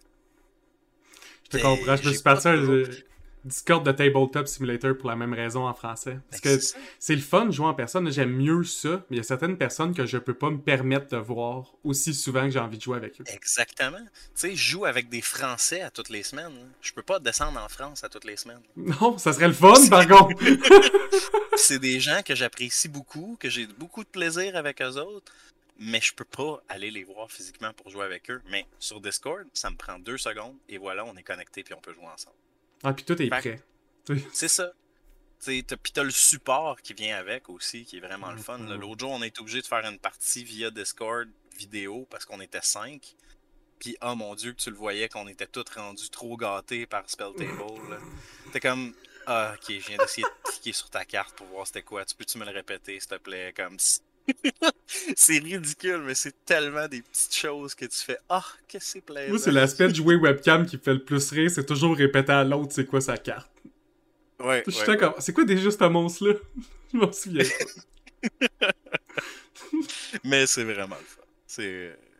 [1.46, 1.96] Je te comprends.
[1.98, 2.48] Je me suis parti
[3.46, 6.18] Discord de Tabletop Simulator pour la même raison en français.
[6.30, 6.64] Parce ben, que
[7.00, 8.10] c'est le fun de jouer en personne.
[8.12, 11.08] J'aime mieux ça, mais il y a certaines personnes que je peux pas me permettre
[11.10, 13.24] de voir aussi souvent que j'ai envie de jouer avec eux.
[13.28, 13.98] Exactement.
[13.98, 16.54] Tu sais, je joue avec des Français à toutes les semaines.
[16.82, 18.62] Je peux pas descendre en France à toutes les semaines.
[18.76, 20.42] Non, ça serait le fun par contre.
[21.58, 25.32] c'est des gens que j'apprécie beaucoup, que j'ai beaucoup de plaisir avec eux autres
[25.80, 28.42] mais je peux pas aller les voir physiquement pour jouer avec eux.
[28.50, 31.82] Mais sur Discord, ça me prend deux secondes et voilà, on est connecté puis on
[31.82, 32.36] peut jouer ensemble.
[32.84, 33.60] Ah, puis tout est prêt.
[34.32, 34.72] C'est ça.
[35.46, 38.60] Puis t'as le support qui vient avec aussi, qui est vraiment le fun.
[38.60, 38.76] Mm-hmm.
[38.76, 41.28] L'autre jour, on a été obligé de faire une partie via Discord
[41.58, 43.16] vidéo parce qu'on était cinq.
[43.80, 47.10] Puis, oh mon dieu, que tu le voyais qu'on était tous rendus trop gâtés par
[47.10, 48.00] Spell Table.
[48.54, 48.94] T'es comme,
[49.26, 52.06] ah, ok, je viens d'essayer de cliquer sur ta carte pour voir c'était quoi.
[52.06, 53.54] Tu peux-tu me le répéter, s'il te plaît?
[53.54, 53.78] Comme,
[55.16, 59.30] c'est ridicule, mais c'est tellement des petites choses que tu fais Ah, que c'est plaisant.
[59.30, 62.44] Moi, c'est l'aspect de jouer webcam qui fait le plus rire, c'est toujours répéter à
[62.44, 63.52] l'autre c'est quoi sa carte.
[64.40, 64.64] Ouais.
[64.66, 65.16] Je suis d'accord.
[65.20, 66.36] C'est quoi déjà ce monstre-là?
[66.94, 67.44] Je m'en souviens
[70.24, 71.22] mais c'est vraiment le fun.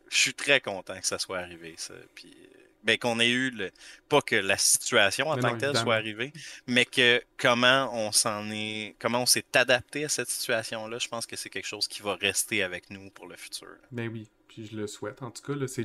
[0.10, 1.94] Je suis très content que ça soit arrivé, ça.
[2.14, 2.36] Puis
[2.84, 3.72] ben, qu'on ait eu le.
[4.10, 6.34] Pas que la situation en tant que telle soit arrivée,
[6.68, 8.96] mais que comment on s'en est.
[9.00, 12.16] Comment on s'est adapté à cette situation-là, je pense que c'est quelque chose qui va
[12.16, 13.76] rester avec nous pour le futur.
[13.92, 15.22] Ben oui, puis je le souhaite.
[15.22, 15.84] En tout cas, là, c'est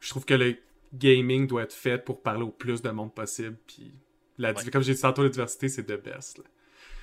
[0.00, 0.56] je trouve que le
[0.94, 3.56] gaming doit être fait pour parler au plus de monde possible.
[3.66, 3.92] Puis
[4.38, 4.54] la...
[4.54, 6.40] comme j'ai dit tantôt, l'adversité, c'est de best.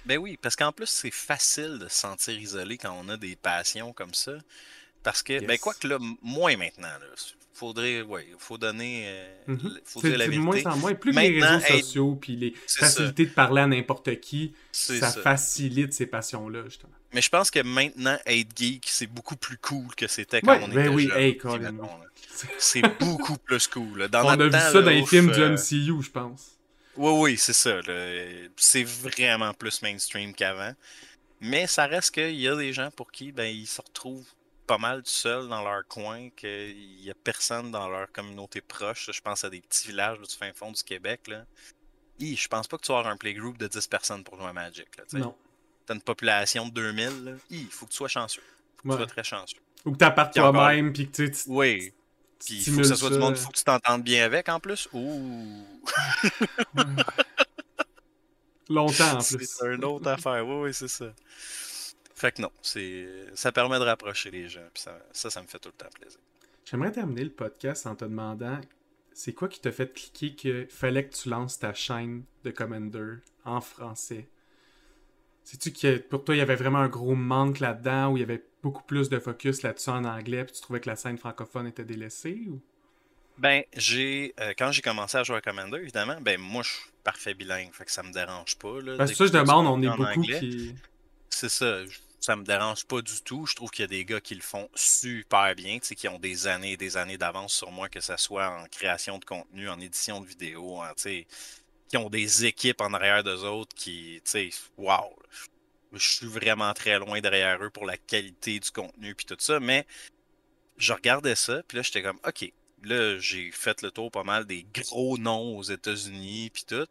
[0.05, 3.35] Ben oui, parce qu'en plus, c'est facile de se sentir isolé quand on a des
[3.37, 4.33] passions comme ça.
[5.01, 6.87] Parce que, ben quoi que là, moins maintenant.
[6.87, 7.07] Là
[7.53, 9.79] faudrait, ouais, faut donner, euh, mhm.
[9.85, 10.39] faut dire la vérité.
[10.39, 14.53] Moins en moins, plus les réseaux sociaux puis les facilités de parler à n'importe qui,
[14.71, 16.93] ça, facilite ces passions-là, justement.
[17.13, 20.67] Mais je pense que maintenant, être geek, c'est beaucoup plus cool que c'était quand on
[20.67, 21.09] ben était oui,
[21.43, 21.79] jeune.
[22.57, 24.07] c'est beaucoup plus cool.
[24.07, 26.57] Dans on a vu ça dans les films du euh, MCU, je pense.
[26.97, 27.79] Oui, oui, c'est ça.
[28.55, 30.73] C'est vraiment plus mainstream qu'avant.
[31.39, 34.25] Mais ça reste qu'il y a des gens pour qui ben, ils se retrouvent
[34.73, 39.11] pas mal seuls dans leur coin, qu'il n'y a personne dans leur communauté proche.
[39.13, 41.27] Je pense à des petits villages du fin fond du Québec.
[41.27, 41.45] Là.
[42.19, 44.53] je pense pas que tu vas avoir un playgroup de 10 personnes pour jouer à
[44.53, 44.87] Magic.
[44.97, 45.35] Là, non.
[45.85, 47.37] T'as une population de 2000.
[47.51, 48.41] Il faut que tu sois chanceux.
[48.77, 49.59] Faut que tu sois très chanceux.
[49.85, 50.91] Ou que tu appartes toi-même.
[50.91, 51.39] Puis que tu.
[51.45, 51.93] Oui.
[52.43, 54.59] Puis il faut que ce soit du monde, faut que tu t'entendes bien avec en
[54.59, 54.89] plus.
[54.93, 55.67] Ouh.
[58.69, 59.45] Longtemps en plus.
[59.45, 60.43] C'est une autre affaire.
[60.47, 61.13] Oui, oui, c'est ça.
[62.23, 64.61] Fait que non, c'est ça permet de rapprocher les gens.
[64.73, 66.21] Puis ça, ça, me fait tout le temps plaisir.
[66.63, 68.61] J'aimerais terminer le podcast en te demandant
[69.11, 73.15] c'est quoi qui t'a fait cliquer qu'il fallait que tu lances ta chaîne de Commander
[73.43, 74.29] en français?
[75.43, 78.23] Sais-tu que pour toi, il y avait vraiment un gros manque là-dedans où il y
[78.23, 81.67] avait beaucoup plus de focus là-dessus en anglais, puis tu trouvais que la scène francophone
[81.67, 82.45] était délaissée?
[82.47, 82.61] Ou?
[83.37, 84.33] Ben, j'ai.
[84.39, 87.73] Euh, quand j'ai commencé à jouer à Commander, évidemment, ben moi je suis parfait bilingue,
[87.73, 88.79] fait que ça me dérange pas.
[88.79, 90.73] Là, ben, ça, je demande, on est beaucoup qui.
[91.29, 91.79] C'est ça
[92.23, 93.45] ça me dérange pas du tout.
[93.45, 96.47] Je trouve qu'il y a des gars qui le font super bien, qui ont des
[96.47, 99.77] années et des années d'avance sur moi, que ce soit en création de contenu, en
[99.81, 105.13] édition de vidéo, qui ont des équipes en arrière d'eux autres qui, tu sais, wow!
[105.91, 109.59] Je suis vraiment très loin derrière eux pour la qualité du contenu puis tout ça,
[109.59, 109.85] mais
[110.77, 112.53] je regardais ça, puis là, j'étais comme, OK,
[112.83, 116.87] là, j'ai fait le tour pas mal des gros noms aux États-Unis puis tout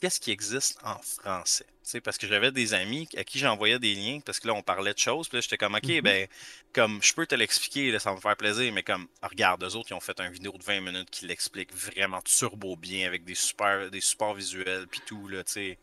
[0.00, 1.71] qu'est-ce qui existe en français?
[2.04, 4.94] Parce que j'avais des amis à qui j'envoyais des liens, parce que là, on parlait
[4.94, 6.02] de choses, puis là, j'étais comme, OK, mm-hmm.
[6.02, 6.26] ben,
[6.72, 9.90] comme, je peux te l'expliquer, ça va me faire plaisir, mais comme, regarde, eux autres,
[9.90, 13.34] ils ont fait une vidéo de 20 minutes qui l'explique vraiment turbo bien, avec des
[13.34, 15.78] super, des supports visuels, puis tout, là, tu sais.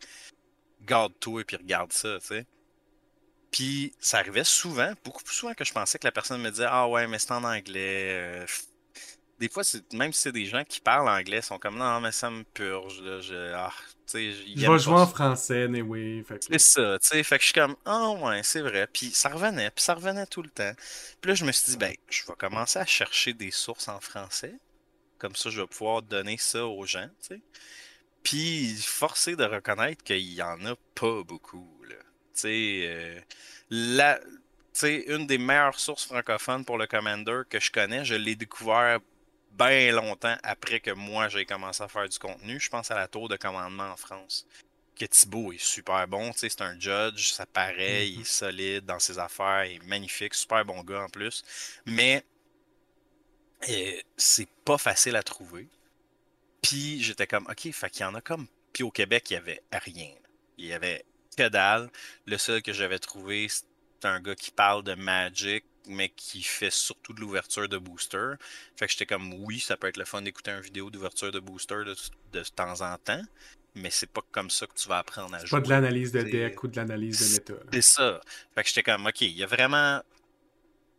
[0.82, 2.46] Garde-toi, puis regarde ça, tu sais.
[3.50, 6.68] Puis, ça arrivait souvent, beaucoup plus souvent que je pensais que la personne me disait,
[6.68, 8.46] ah ouais, mais c'est en anglais, euh,
[9.40, 9.62] des fois,
[9.94, 12.44] même si c'est des gens qui parlent anglais, ils sont comme non, mais ça me
[12.44, 13.00] purge.
[13.00, 13.72] Là, je, ah,
[14.14, 16.22] je vais jouer en français, anyway.
[16.40, 17.22] C'est ça, tu sais.
[17.22, 18.86] Fait que je suis comme, ah ouais, c'est vrai.
[18.92, 20.72] Puis ça revenait, puis ça revenait tout le temps.
[21.22, 23.98] Puis là, je me suis dit, ben, je vais commencer à chercher des sources en
[24.00, 24.54] français.
[25.18, 27.40] Comme ça, je vais pouvoir donner ça aux gens, tu sais.
[28.22, 31.96] Puis, forcer de reconnaître qu'il y en a pas beaucoup, là.
[32.34, 33.20] Tu sais, euh,
[33.70, 34.18] la.
[34.18, 38.36] Tu sais, une des meilleures sources francophones pour le Commander que je connais, je l'ai
[38.36, 39.00] découvert
[39.50, 42.60] bien longtemps après que moi j'ai commencé à faire du contenu.
[42.60, 44.46] Je pense à la tour de commandement en France.
[44.96, 48.24] Que Thibaut est super bon, tu sais, c'est un judge, ça paraît, il est Mm-hmm.
[48.24, 51.42] solide dans ses affaires, il est magnifique, super bon gars en plus.
[51.86, 52.24] Mais
[53.68, 55.68] euh, c'est pas facile à trouver.
[56.62, 58.46] Puis j'étais comme, ok, fait qu'il y en a comme.
[58.72, 60.12] Puis au Québec, il y avait rien.
[60.58, 61.04] Il y avait
[61.36, 61.90] que dalle.
[62.26, 63.64] Le seul que j'avais trouvé, c'est
[64.04, 68.34] un gars qui parle de Magic, mais qui fait surtout de l'ouverture de booster.
[68.76, 71.40] Fait que j'étais comme, oui, ça peut être le fun d'écouter une vidéo d'ouverture de
[71.40, 71.96] booster de,
[72.32, 73.22] de temps en temps,
[73.74, 75.60] mais c'est pas comme ça que tu vas apprendre à jouer.
[75.60, 77.66] Pas de l'analyse de deck ou de l'analyse de méta.
[77.72, 78.20] C'est ça.
[78.54, 80.02] Fait que j'étais comme, ok, il y a vraiment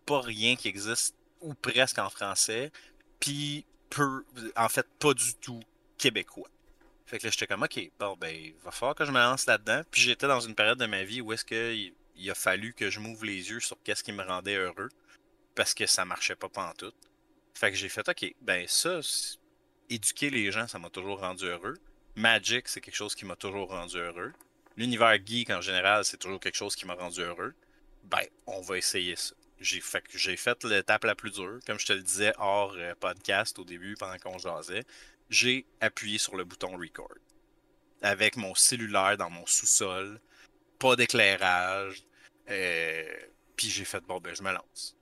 [0.06, 2.72] pas rien qui existe, ou presque en français,
[3.20, 4.24] puis peu,
[4.56, 5.62] en fait, pas du tout
[5.98, 6.50] québécois.
[7.06, 9.46] Fait que là, j'étais comme, ok, bon, ben, il va falloir que je me lance
[9.46, 9.82] là-dedans.
[9.92, 12.90] Puis j'étais dans une période de ma vie où est-ce qu'il il a fallu que
[12.90, 14.90] je m'ouvre les yeux sur qu'est-ce qui me rendait heureux,
[15.56, 16.96] parce que ça marchait pas pantoute.
[17.56, 19.00] Fait que j'ai fait, ok, ben ça,
[19.90, 21.78] éduquer les gens, ça m'a toujours rendu heureux.
[22.16, 24.34] Magic, c'est quelque chose qui m'a toujours rendu heureux.
[24.78, 27.54] L'univers geek en général, c'est toujours quelque chose qui m'a rendu heureux.
[28.04, 29.34] Ben, on va essayer ça.
[29.60, 31.60] J'ai fait, j'ai fait l'étape la plus dure.
[31.66, 34.84] Comme je te le disais hors euh, podcast au début, pendant qu'on jasait,
[35.30, 37.16] j'ai appuyé sur le bouton record.
[38.02, 40.20] Avec mon cellulaire dans mon sous-sol,
[40.80, 42.04] pas d'éclairage.
[42.50, 43.04] Euh,
[43.56, 44.96] puis j'ai fait, bon, ben, je me lance.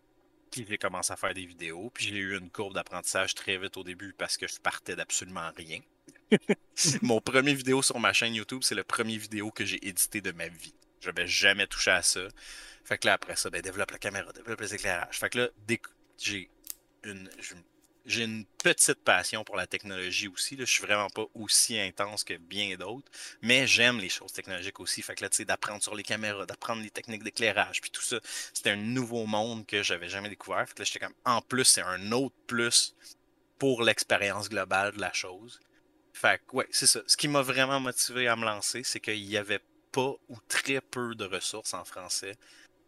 [0.52, 1.92] Puis j'ai commencé à faire des vidéos.
[1.94, 5.52] Puis j'ai eu une courbe d'apprentissage très vite au début parce que je partais d'absolument
[5.56, 5.82] rien.
[7.02, 10.32] Mon premier vidéo sur ma chaîne YouTube, c'est le premier vidéo que j'ai édité de
[10.32, 10.74] ma vie.
[11.02, 12.22] Je n'avais jamais touché à ça.
[12.84, 15.20] Fait que là, après ça, ben, développe la caméra, développe les éclairages.
[15.20, 16.50] Fait que là, dès que j'ai
[17.04, 17.54] une, je-
[18.06, 20.56] j'ai une petite passion pour la technologie aussi.
[20.56, 20.66] Là.
[20.66, 25.02] Je suis vraiment pas aussi intense que bien d'autres, mais j'aime les choses technologiques aussi.
[25.02, 28.02] Fait que là, tu sais, d'apprendre sur les caméras, d'apprendre les techniques d'éclairage, puis tout
[28.02, 28.20] ça,
[28.54, 30.68] c'était un nouveau monde que j'avais jamais découvert.
[30.68, 32.96] Fait que là, j'étais comme, en plus, c'est un autre plus
[33.58, 35.60] pour l'expérience globale de la chose.
[36.14, 37.02] Fait que, ouais, c'est ça.
[37.06, 40.82] Ce qui m'a vraiment motivé à me lancer, c'est qu'il n'y avait pas ou très
[40.82, 42.38] peu de ressources en français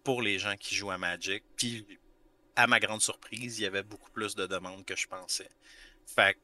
[0.03, 1.43] pour les gens qui jouent à Magic.
[1.55, 1.85] Puis,
[2.55, 5.49] à ma grande surprise, il y avait beaucoup plus de demandes que je pensais.
[6.05, 6.39] Fait que,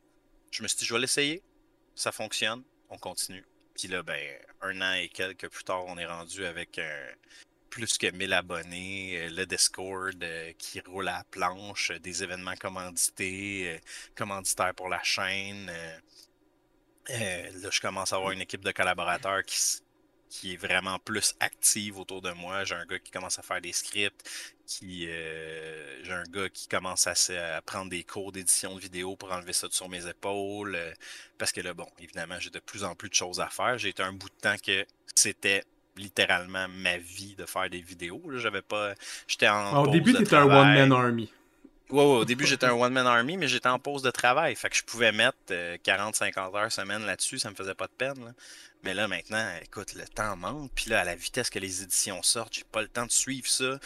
[0.52, 1.44] je me suis dit, je vais l'essayer.
[1.96, 2.64] Ça fonctionne.
[2.90, 3.46] On continue.
[3.76, 4.20] Puis là, ben,
[4.62, 7.08] un an et quelques plus tard, on est rendu avec un
[7.70, 12.24] plus que 1000 abonnés, euh, le Discord euh, qui roule à la planche, euh, des
[12.24, 13.80] événements commandités, euh,
[14.16, 15.70] commanditaires pour la chaîne.
[15.70, 16.00] euh,
[17.10, 19.58] euh, là, je commence à avoir une équipe de collaborateurs qui,
[20.30, 22.64] qui est vraiment plus active autour de moi.
[22.64, 24.30] J'ai un gars qui commence à faire des scripts,
[24.66, 29.32] qui euh, j'ai un gars qui commence à, prendre des cours d'édition de vidéo pour
[29.32, 30.76] enlever ça de sur mes épaules.
[30.76, 30.92] euh,
[31.38, 33.78] parce que là, bon, évidemment, j'ai de plus en plus de choses à faire.
[33.78, 35.64] J'ai été un bout de temps que c'était
[35.96, 38.22] littéralement ma vie de faire des vidéos.
[38.36, 38.94] J'avais pas.
[39.28, 39.84] J'étais en.
[39.84, 41.32] Au début, de t'étais un one-man army.
[41.90, 44.56] Ouais, ouais, au début, j'étais un one-man army, mais j'étais en pause de travail.
[44.56, 48.26] Fait que je pouvais mettre 40-50 heures semaine là-dessus, ça me faisait pas de peine.
[48.26, 48.32] là.
[48.84, 50.72] Mais là, maintenant, écoute, le temps manque.
[50.76, 53.48] Puis là, à la vitesse que les éditions sortent, j'ai pas le temps de suivre
[53.48, 53.80] ça,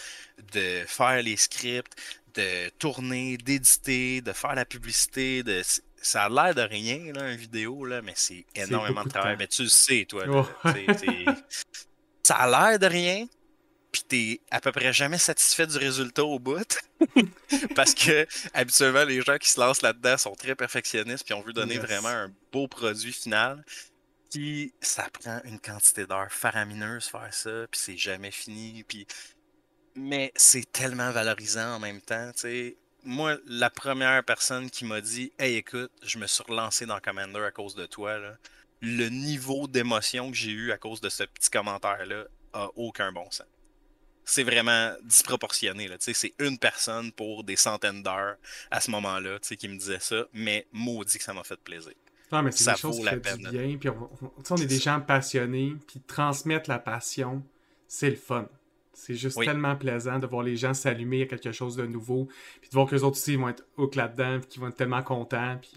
[0.54, 1.94] de faire les scripts,
[2.34, 5.44] de tourner, d'éditer, de faire la publicité.
[5.44, 5.62] De...
[6.02, 9.36] Ça a l'air de rien, là, une vidéo, là, mais c'est énormément de travail.
[9.38, 10.26] Mais tu le sais, toi.
[10.26, 10.86] là, Ouais.
[10.88, 11.26] t'sais, t'sais-
[12.24, 13.28] Ça a l'air de rien,
[13.92, 16.78] puis t'es à peu près jamais satisfait du résultat au bout.
[17.76, 21.54] Parce que habituellement, les gens qui se lancent là-dedans sont très perfectionnistes puis on veut
[21.54, 21.84] donner Yes.
[21.84, 23.64] vraiment un beau produit final.
[24.32, 28.84] Puis ça prend une quantité d'heures faramineuse faire ça, puis c'est jamais fini.
[28.88, 29.06] Puis...
[29.96, 32.32] Mais c'est tellement valorisant en même temps.
[32.34, 32.78] tu sais.
[33.04, 37.42] Moi, la première personne qui m'a dit Hey, écoute, je me suis relancé dans Commander
[37.42, 38.38] à cause de toi, là,
[38.82, 43.30] le niveau d'émotion que j'ai eu à cause de ce petit commentaire-là a aucun bon
[43.32, 43.46] sens
[44.32, 45.90] c'est vraiment disproportionné.
[46.00, 48.36] C'est une personne pour des centaines d'heures
[48.70, 51.94] à ce moment-là qui me disait ça, mais maudit que ça m'a fait plaisir.
[52.32, 53.78] Non, mais c'est vaut qui fait peine, du bien.
[53.78, 54.10] Puis on,
[54.50, 54.96] on- est des ça.
[54.98, 57.44] gens passionnés, puis transmettre la passion,
[57.88, 58.48] c'est le fun.
[58.94, 59.46] C'est juste Oui.
[59.46, 62.30] tellement plaisant de voir les gens s'allumer à quelque chose de nouveau,
[62.62, 64.78] puis de voir qu'eux autres aussi ils vont être hook là-dedans, puis qu'ils vont être
[64.78, 65.58] tellement contents.
[65.62, 65.72] Puis...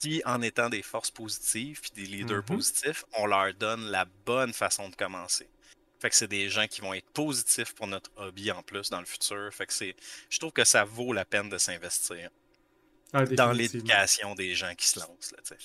[0.00, 2.56] Puis en étant des forces positives puis des leaders Mhm.
[2.56, 5.48] positifs, on leur donne la bonne façon de commencer.
[6.04, 9.00] Fait que c'est des gens qui vont être positifs pour notre hobby en plus dans
[9.00, 9.48] le futur.
[9.54, 9.96] Fait que c'est.
[10.28, 12.28] Je trouve que ça vaut la peine de s'investir
[13.14, 15.32] Ah, dans l'éducation des gens qui se lancent.
[15.32, 15.56] Là.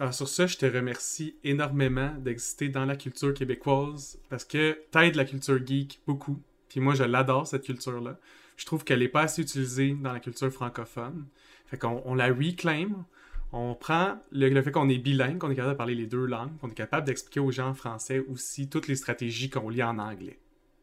[0.00, 5.14] Alors sur ça, je te remercie énormément d'exister dans la culture québécoise parce que t'aides
[5.14, 6.42] la culture geek beaucoup.
[6.68, 8.18] Puis moi, je l'adore, cette culture-là.
[8.56, 11.24] Je trouve qu'elle n'est pas assez utilisée dans la culture francophone.
[11.66, 13.06] Fait qu'on on la reclaim.
[13.52, 16.56] On prend le, fait qu'on est bilingue, qu'on est capable de parler les deux langues,
[16.58, 19.98] qu'on est capable d'expliquer aux gens en français aussi toutes les stratégies qu'on lit en
[19.98, 20.38] anglais.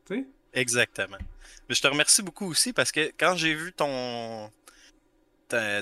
[0.05, 0.25] Tu sais?
[0.53, 1.17] Exactement.
[1.67, 4.51] Mais je te remercie beaucoup aussi parce que quand j'ai vu ton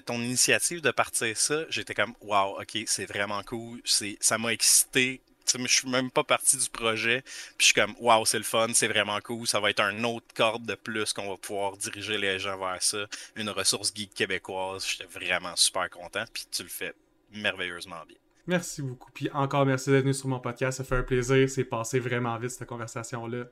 [0.05, 5.21] ton initiative de partir ça, j'étais comme wow, ok, c'est vraiment cool, ça m'a excité.
[5.55, 8.67] Je suis même pas parti du projet, puis je suis comme wow, c'est le fun,
[8.73, 12.17] c'est vraiment cool, ça va être un autre corde de plus qu'on va pouvoir diriger
[12.17, 13.05] les gens vers ça,
[13.35, 14.85] une ressource geek québécoise.
[14.87, 16.93] J'étais vraiment super content, puis tu le fais
[17.31, 18.17] merveilleusement bien.
[18.47, 19.11] Merci beaucoup.
[19.11, 20.77] Puis encore merci d'être venu sur mon podcast.
[20.77, 21.49] Ça fait un plaisir.
[21.49, 23.45] C'est passé vraiment vite cette conversation-là.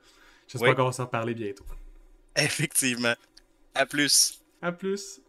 [0.47, 1.65] J'espère qu'on va s'en reparler bientôt.
[2.35, 3.15] Effectivement.
[3.73, 4.41] À plus.
[4.61, 5.19] À plus.